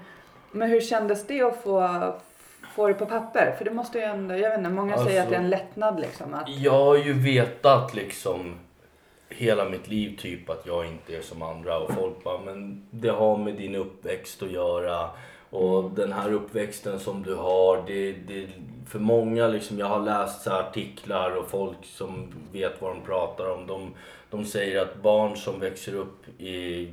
[0.52, 2.14] men hur kändes det att få,
[2.74, 3.54] få det på papper?
[3.58, 5.58] För det måste ju ändå, jag vet inte, många säger att det är en Alltså-
[5.64, 6.34] lättnad liksom.
[6.34, 8.54] Att, Jag har ju vetat liksom
[9.28, 13.08] hela mitt liv typ att jag inte är som andra och folk bara men det
[13.08, 15.10] har med din uppväxt att göra
[15.56, 18.48] och den här uppväxten som du har det, det
[18.86, 23.66] för många liksom jag har läst artiklar och folk som vet vad de pratar om
[23.66, 23.94] de,
[24.30, 26.88] de säger att barn som växer upp i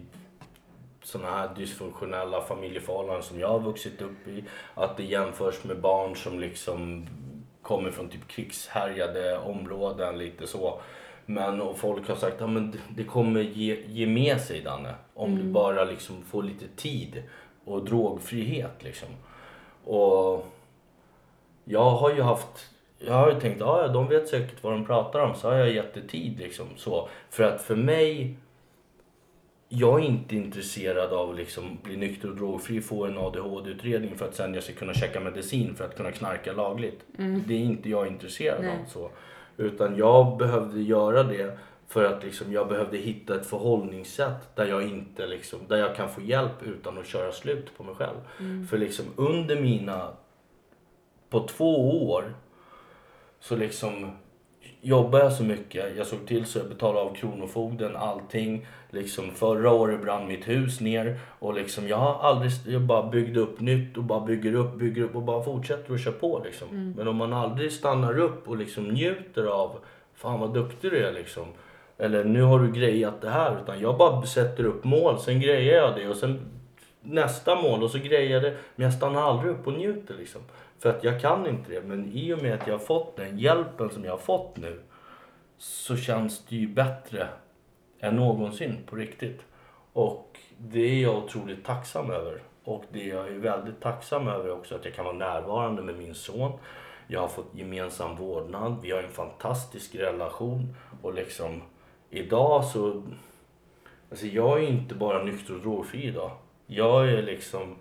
[1.04, 4.44] sådana här dysfunktionella familjeförhållanden som jag har vuxit upp i.
[4.74, 7.08] Att det jämförs med barn som liksom
[7.62, 10.80] kommer från typ krigshärjade områden lite så.
[11.26, 14.96] Men och folk har sagt att men det- kommer ge, ge med sig Danne.
[15.14, 17.24] Om du bara liksom får lite tid
[17.66, 19.10] och drogfrihet liksom.
[19.84, 20.46] Och
[21.66, 22.70] jag har ju haft
[23.06, 25.56] jag har ju tänkt, ja ja, de vet säkert vad de pratar om, så har
[25.56, 27.10] jag gett det tid liksom så.
[27.30, 28.38] För att för mig
[29.70, 34.26] jag är inte intresserad av att liksom bli nykter och drogfri, få en ADHD-utredning för
[34.26, 37.00] att sen jag ska kunna checka medicin för att kunna knarka lagligt.
[37.48, 38.72] Det är inte jag intresserad Nej.
[38.72, 38.90] av.
[38.90, 39.10] så.
[39.58, 41.58] Utan jag behövde göra det
[41.94, 46.10] för att liksom jag behövde hitta ett förhållningssätt där jag inte liksom, där jag kan
[46.10, 48.18] få hjälp utan att köra slut på mig själv.
[48.70, 50.10] För liksom under mina,
[51.30, 52.34] på två år
[53.40, 54.12] så liksom
[54.82, 55.98] jobbade jag så mycket.
[55.98, 58.68] Jag såg till så jag betalade av Kronofogden, allting.
[58.90, 63.40] Liksom förra året brann mitt hus ner och liksom jag har aldrig, jag bara byggde
[63.40, 66.94] upp nytt och bara bygger upp, bygger upp och bara fortsätter att köra på liksom.
[66.98, 69.78] Men om man aldrig stannar upp och liksom njuter av,
[70.14, 71.46] fan vad duktig du är liksom.
[71.98, 73.62] Eller nu har du grejat det här.
[73.64, 76.40] Utan jag bara sätter upp mål, sen grejar jag det och sen
[77.02, 78.58] nästa mål och så grejar jag det.
[78.76, 80.42] Men jag stannar aldrig upp och njuter liksom.
[80.80, 81.82] För att jag kan inte det.
[81.82, 84.82] Men i och med att jag har fått den hjälpen som jag har fått nu
[85.58, 87.28] så känns det ju bättre
[88.00, 89.42] än någonsin på riktigt.
[89.94, 92.42] Och det är jag otroligt tacksam över.
[92.64, 96.16] Och det jag är väldigt tacksam över också att jag kan vara närvarande med min
[96.16, 96.52] son.
[97.08, 98.78] Jag har fått gemensam vårdnad.
[98.82, 100.76] Vi har en fantastisk relation.
[101.02, 101.62] Och liksom
[102.14, 103.04] idag så...
[104.10, 106.32] Alltså jag är inte bara nykter och drogfri idag.
[106.68, 107.76] Jag är liksom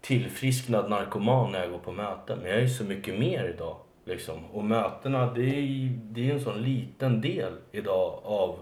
[0.00, 2.38] tillfrisknad narkoman när jag går på möten.
[2.38, 3.76] Men jag är så mycket mer idag.
[4.04, 4.44] Liksom.
[4.52, 8.58] Och mötena, det är, det är en sån liten del idag av,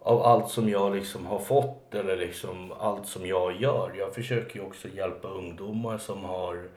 [0.00, 3.92] av allt som jag liksom har fått eller liksom allt som jag gör.
[3.98, 6.68] Jag försöker ju också hjälpa ungdomar som har,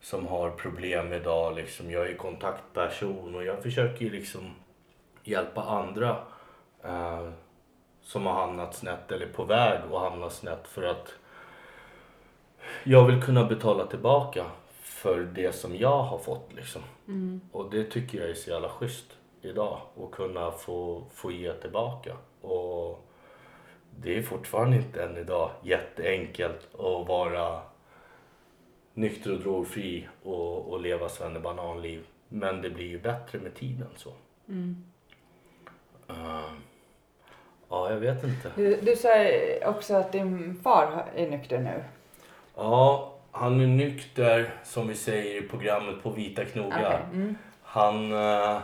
[0.00, 1.56] som har problem idag.
[1.56, 1.90] Liksom.
[1.90, 4.50] Jag är kontaktperson och jag försöker ju liksom
[5.24, 6.16] hjälpa andra
[6.84, 7.28] eh,
[8.02, 11.14] som har hamnat snett eller på väg att hamna snett för att
[12.84, 14.46] jag vill kunna betala tillbaka
[14.80, 16.82] för det som jag har fått liksom.
[17.52, 19.80] Och det tycker jag är så jävla schysst idag.
[20.02, 22.16] Att kunna få, få ge tillbaka.
[22.40, 23.06] Och
[23.96, 27.60] det är fortfarande inte än idag jätteenkelt att vara
[28.94, 32.06] nykter och drogfri och, och leva svennebananliv.
[32.28, 34.12] Men det blir ju bättre med tiden så.
[36.08, 36.52] Eh,
[37.70, 38.50] ja, jag vet inte.
[38.56, 39.08] du, du sa
[39.64, 41.84] också att din far är nykter nu.
[42.56, 46.78] Ja, han är nykter som vi säger i programmet på Vita knogar.
[46.78, 47.36] Okej, Mm.
[47.62, 48.58] Han, eh,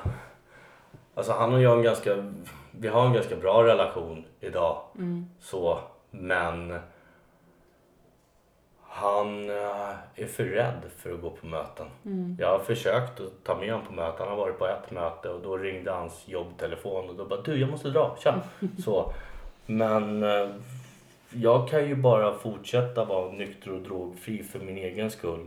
[1.14, 2.32] alltså han och jag har en ganska,
[2.70, 4.78] vi har en ganska bra relation idag.
[5.40, 5.78] Så,
[6.10, 6.78] men
[8.96, 11.86] han eh, är för rädd för att gå på möten.
[12.38, 14.18] Jag har försökt att ta med honom på möten.
[14.18, 17.60] Han har varit på ett möte och då ringde hans jobbtelefon och då bara du
[17.60, 18.40] jag måste dra, tja.
[18.84, 19.12] Så.
[19.66, 20.48] Men eh,
[21.30, 25.46] jag kan ju bara fortsätta vara nykter och drogfri för min egen skull.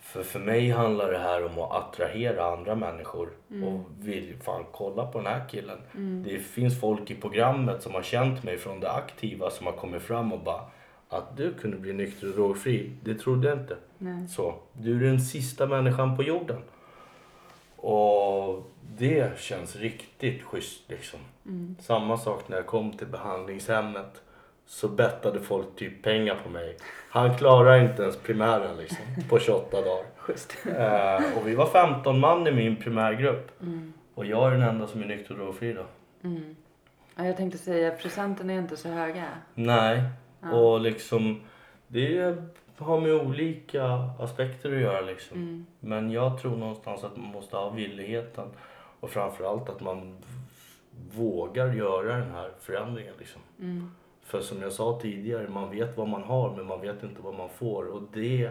[0.00, 3.28] För för mig handlar det här om att attrahera andra människor.
[3.48, 5.78] Och vill fan kolla på den här killen.
[6.24, 10.02] Det finns folk i programmet som har känt mig från det aktiva som har kommit
[10.02, 10.60] fram och bara
[11.16, 13.76] att du kunde bli nykter och drogfri, det trodde jag inte.
[13.98, 14.28] Nej.
[14.28, 16.62] Så, du är den sista människan på jorden.
[17.76, 21.20] Och det känns riktigt schysst liksom.
[21.80, 24.22] Samma sak när jag kom till behandlingshemmet.
[24.66, 26.76] Så bettade folk typ pengar på mig.
[27.10, 30.04] Han klarar inte ens primären liksom på 28 dagar.
[30.66, 33.50] Eh, och vi var 15 man i min primärgrupp.
[34.14, 35.84] Och jag är den enda som är nykter och drogfri då.
[36.24, 36.56] Mm.
[37.16, 39.24] Ja, jag tänkte säga procenten är inte så höga.
[39.54, 40.02] Nej.
[40.44, 40.56] Ja.
[40.56, 41.40] Och liksom
[41.88, 42.36] det
[42.78, 43.84] har med olika
[44.18, 45.36] aspekter att göra liksom.
[45.36, 45.66] Mm.
[45.80, 48.48] Men jag tror någonstans att man måste ha villigheten
[49.00, 50.16] och framförallt att man
[51.14, 53.42] vågar göra den här förändringen liksom.
[53.60, 53.90] Mm.
[54.22, 57.34] För som jag sa tidigare, man vet vad man har men man vet inte vad
[57.34, 58.50] man får och det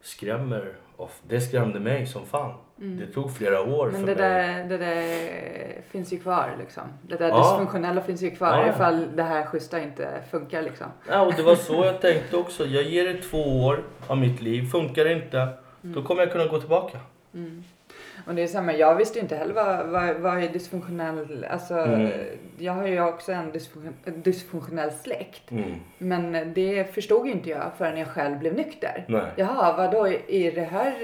[0.00, 0.74] skrämmer,
[1.22, 2.54] det skrämde mig som fan.
[2.82, 4.54] Det tog flera år Men för det mig.
[4.54, 6.82] där, det där finns ju kvar liksom.
[7.02, 7.38] Det där Ja.
[7.38, 10.86] dysfunktionella finns ju kvar Ja, ifall det här schyssta inte funkar liksom.
[11.08, 12.66] Ja, och det var så jag tänkte också.
[12.66, 14.62] Jag ger det två år av mitt liv.
[14.70, 15.48] Funkar det inte,
[15.80, 16.98] då kommer jag kunna gå tillbaka.
[18.26, 22.10] Och det är samma, jag visste inte heller vad, vad, vad är dysfunktionell, alltså Mm.
[22.58, 25.50] jag har ju också en dysfunktion, dysfunktionell släkt.
[25.50, 25.74] Mm.
[25.98, 29.04] Men det förstod inte jag förrän jag själv blev nykter.
[29.08, 29.22] Nej.
[29.36, 30.94] Jaha, vadå, är det här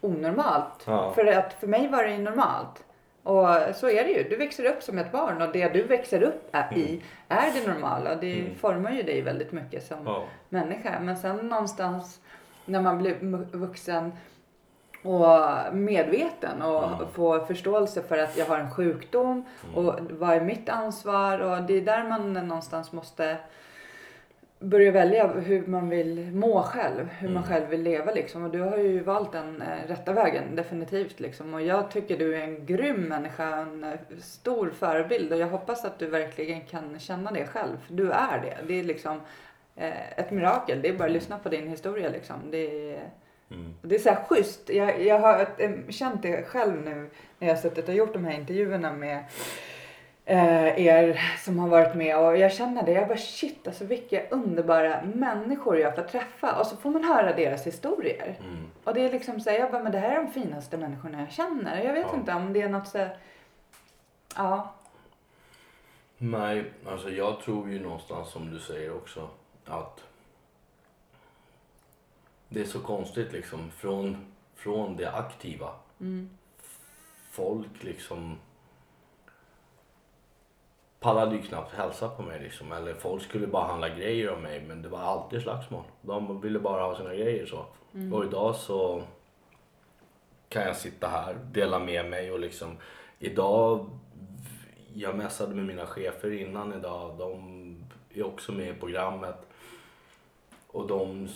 [0.00, 0.84] onormalt?
[0.86, 1.12] Ja.
[1.14, 2.84] För att för mig var det ju normalt.
[3.22, 4.28] Och så är det ju.
[4.28, 8.14] Du växer upp som ett barn och det du växer upp i är det normala.
[8.14, 8.54] Det Mm.
[8.54, 10.24] formar ju dig väldigt mycket som Ja.
[10.48, 11.00] människa.
[11.00, 12.20] Men sen någonstans
[12.64, 13.14] när man blir
[13.56, 14.12] vuxen
[15.02, 17.08] och medveten och Mm.
[17.12, 19.44] får förståelse för att jag har en sjukdom
[19.74, 23.36] och vad är mitt ansvar och det är där man någonstans måste
[24.62, 27.48] börja välja hur man vill må själv, hur man Mm.
[27.48, 28.44] själv vill leva liksom.
[28.44, 31.54] Och du har ju valt den eh, rätta vägen, definitivt liksom.
[31.54, 35.84] Och jag tycker du är en grym människa, en eh, stor förebild och jag hoppas
[35.84, 37.76] att du verkligen kan känna det själv.
[37.86, 38.56] För du är det.
[38.66, 39.20] Det är liksom
[39.76, 40.82] eh, ett mirakel.
[40.82, 42.36] Det är bara att lyssna på din historia liksom.
[42.50, 43.00] Det är,
[43.52, 43.74] Mm.
[43.82, 44.68] det är så här schysst.
[44.70, 45.46] Jag, jag har
[45.92, 49.24] känt det själv nu när jag har suttit och gjort de här intervjuerna med
[50.34, 52.92] er som har varit med och jag känner det.
[52.92, 57.32] Jag bara shit alltså vilka underbara människor jag får träffa och så får man höra
[57.36, 58.36] deras historier.
[58.40, 58.66] Mm.
[58.84, 61.20] Och det är liksom så här, jag bara men det här är de finaste människorna
[61.20, 61.82] jag känner.
[61.84, 62.16] Jag vet Ja.
[62.16, 63.16] inte om det är något så här,
[64.36, 64.74] ja.
[66.18, 69.28] Nej, alltså jag tror ju någonstans som du säger också
[69.64, 70.04] att
[72.48, 74.26] det är så konstigt liksom från,
[74.56, 75.68] från det aktiva.
[76.00, 76.30] Mm.
[77.30, 78.38] Folk liksom
[81.00, 82.72] pallade ju knappt hälsa på mig liksom.
[82.72, 85.82] Eller folk skulle bara handla grejer av mig men det var alltid slagsmål.
[86.02, 87.64] De ville bara ha sina grejer så.
[88.12, 89.02] Och idag så
[90.48, 92.76] kan jag sitta här, dela med mig och liksom
[93.18, 93.90] idag
[94.94, 97.14] jag mässade med mina chefer innan idag.
[97.18, 99.36] De är också med i programmet.
[100.66, 101.28] Och de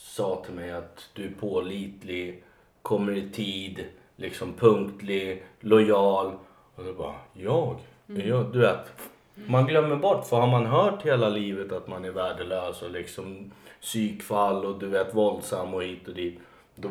[0.00, 2.44] sa till mig att du är pålitlig,
[2.82, 3.84] kommer i tid,
[4.16, 6.32] liksom punktlig, lojal.
[6.74, 7.78] Och då bara, jag?
[8.16, 8.52] Är jag?
[8.52, 8.92] Du vet,
[9.34, 13.52] man glömmer bort för har man hört hela livet att man är värdelös och liksom
[13.80, 16.38] psykfall och du vet våldsam och hit och dit.
[16.74, 16.88] Då,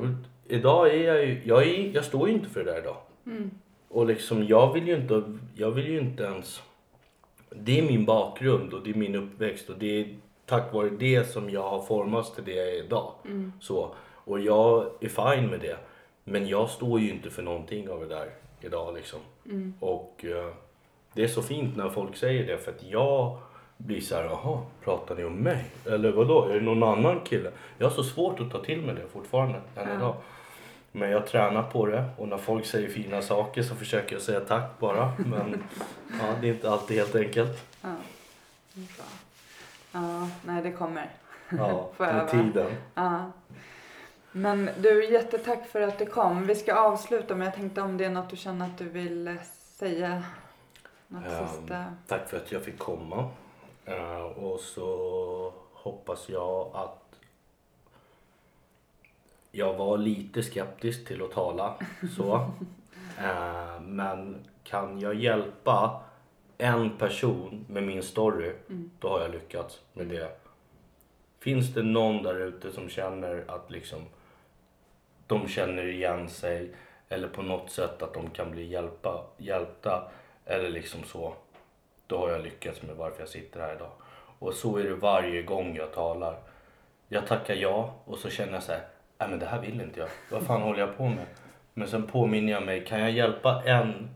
[0.47, 2.97] idag är jag ju, jag, är, jag står ju inte för det där idag.
[3.89, 5.23] Och liksom jag vill ju inte,
[5.55, 6.61] jag vill ju inte ens
[7.55, 10.15] det är min bakgrund och det är min uppväxt och det är
[10.45, 13.11] tack vare det som jag har formats till det jag är idag.
[13.59, 15.77] Så, och jag är fine med det.
[16.23, 18.29] Men jag står ju inte för någonting av det där
[18.61, 19.19] idag liksom.
[19.79, 20.53] Och eh,
[21.13, 23.37] det är så fint när folk säger det för att jag
[23.77, 25.65] blir så här, jaha, pratar ni om mig?
[25.85, 27.51] Eller vadå, är det någon annan kille?
[27.77, 29.95] Jag har så svårt att ta till mig det fortfarande, än Ja.
[29.95, 30.15] idag.
[30.91, 34.39] Men jag tränar på det och när folk säger fina saker så försöker jag säga
[34.39, 35.11] tack bara.
[35.17, 35.63] Men
[36.19, 37.65] ja, det är inte alltid helt enkelt.
[37.81, 37.95] Ja.
[39.91, 41.09] Ja, nej det kommer.
[41.57, 42.71] Ja, med tiden.
[42.95, 43.31] Ja.
[44.31, 46.47] Men du, jättetack för att du kom.
[46.47, 49.37] Vi ska avsluta men jag tänkte om det är något du känner att du vill
[49.79, 50.23] säga.
[51.11, 51.85] Ehm, sista.
[52.07, 53.29] Tack för att jag fick komma.
[53.85, 57.19] Eh, och så hoppas jag att
[59.51, 61.75] jag var lite skeptisk till att tala
[62.17, 62.51] så.
[63.17, 66.01] Eh, men kan jag hjälpa
[66.57, 68.53] en person med min story,
[68.99, 70.31] då har jag lyckats med det.
[71.39, 74.01] Finns det någon där ute som känner att liksom
[75.27, 76.71] de känner igen sig
[77.09, 80.11] eller på något sätt att de kan bli hjälpa, hjälpta
[80.45, 81.33] eller liksom så.
[82.07, 83.91] Då har jag lyckats med varför jag sitter här idag.
[84.39, 86.35] Och så är det varje gång jag talar.
[87.07, 88.81] Jag tackar ja och så känner jag så här,
[89.17, 90.09] nej men det här vill inte jag.
[90.31, 91.25] Vad fan håller jag på med?
[91.73, 94.09] Men sen påminner jag mig, kan jag hjälpa en,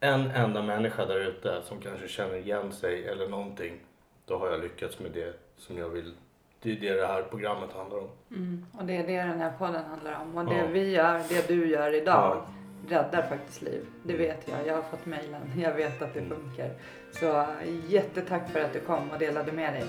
[0.00, 3.80] en enda människa där ute som kanske känner igen sig eller någonting.
[4.26, 6.14] Då har jag lyckats med det som jag vill.
[6.62, 8.08] Det är det det här programmet handlar om.
[8.30, 8.66] Mm.
[8.78, 10.36] Och det är det den här podden handlar om.
[10.38, 10.66] Och det Ja.
[10.66, 12.53] vi gör, det du gör idag, Ja.
[12.88, 13.86] Räddar faktiskt liv.
[14.02, 14.66] Det vet jag.
[14.66, 15.52] Jag har fått mejlen.
[15.56, 16.70] Jag vet att det funkar.
[17.12, 17.46] Så eh,
[17.88, 19.84] jättetack för att du kom och delade med dig.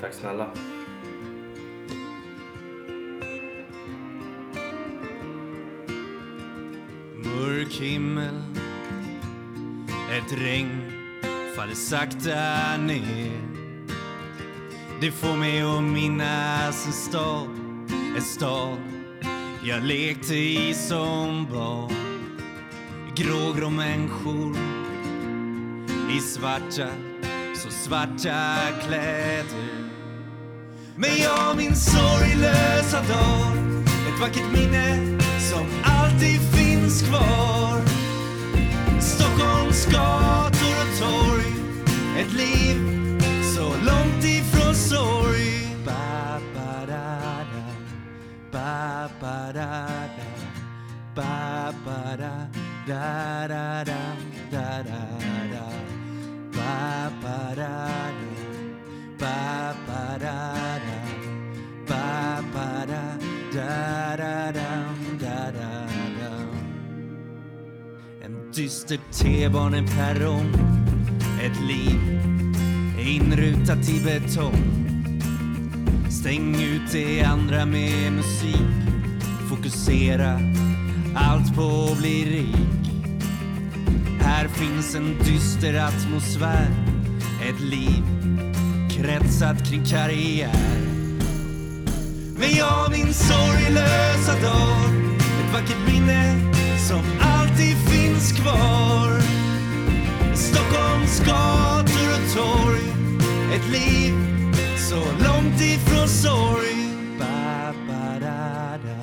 [0.00, 0.50] Tack snälla.
[7.16, 8.42] Mörk himmel
[10.18, 10.92] Ett regn
[11.56, 13.40] faller sakta ner
[15.00, 17.48] Det får mig att minnas en stad
[18.16, 18.78] En stad
[19.62, 22.05] jag lekte i som barn
[23.16, 24.56] Grågrå människor
[26.16, 26.88] i svarta,
[27.54, 29.90] så svarta kläder
[30.96, 33.56] Men jag min sorglösa dag
[34.08, 35.18] Ett vackert minne
[35.50, 36.56] som alltid finns
[36.86, 37.80] finns kvar.
[39.00, 41.52] Stockholms gator och torg.
[42.18, 42.76] Ett liv
[43.56, 45.76] så långt ifrån sorg.
[45.84, 47.18] Ba, ba, da,
[47.52, 47.66] da.
[48.52, 50.26] Ba, ba, da, da.
[51.14, 54.14] Ba, ba, da, da, da, da,
[54.50, 55.02] da, da,
[55.52, 55.66] da.
[56.52, 58.36] Ba, ba, da, da.
[59.18, 60.52] Ba, ba, da,
[60.86, 60.98] da.
[61.88, 63.18] Ba, ba, da,
[63.52, 65.88] da, da, da da, da,
[66.20, 66.32] da
[68.24, 70.54] En dyster T-baneperrong
[71.42, 72.00] Ett liv
[72.98, 74.64] inrutat i betong
[76.10, 78.76] Stäng ut det andra med musik
[79.50, 80.40] Fokusera
[81.14, 82.75] allt på att bli rik
[84.36, 86.68] här finns en dyster atmosfär
[87.48, 88.04] Ett liv
[88.90, 90.76] kretsat kring karriär
[92.38, 96.52] men jag min sorglösa dag Ett vackert minne
[96.88, 99.20] som alltid finns kvar
[100.34, 102.84] Stockholms gator och torg
[103.54, 104.14] Ett liv
[104.76, 106.88] så långt ifrån sorg
[107.18, 109.00] ba, ba, da, da.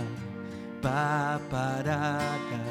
[0.82, 2.20] Ba, ba, da,
[2.52, 2.64] da.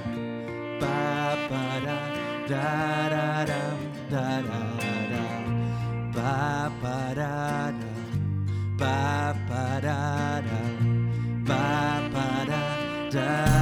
[0.80, 2.11] Ba, ba, da,
[2.52, 2.68] da,
[3.14, 5.24] da, da, da, da, da.
[6.14, 7.32] Ba, ba, da,
[7.80, 7.92] da.
[8.82, 10.60] Ba ba da da,
[11.46, 11.64] ba
[12.12, 12.62] ba da
[13.14, 13.61] da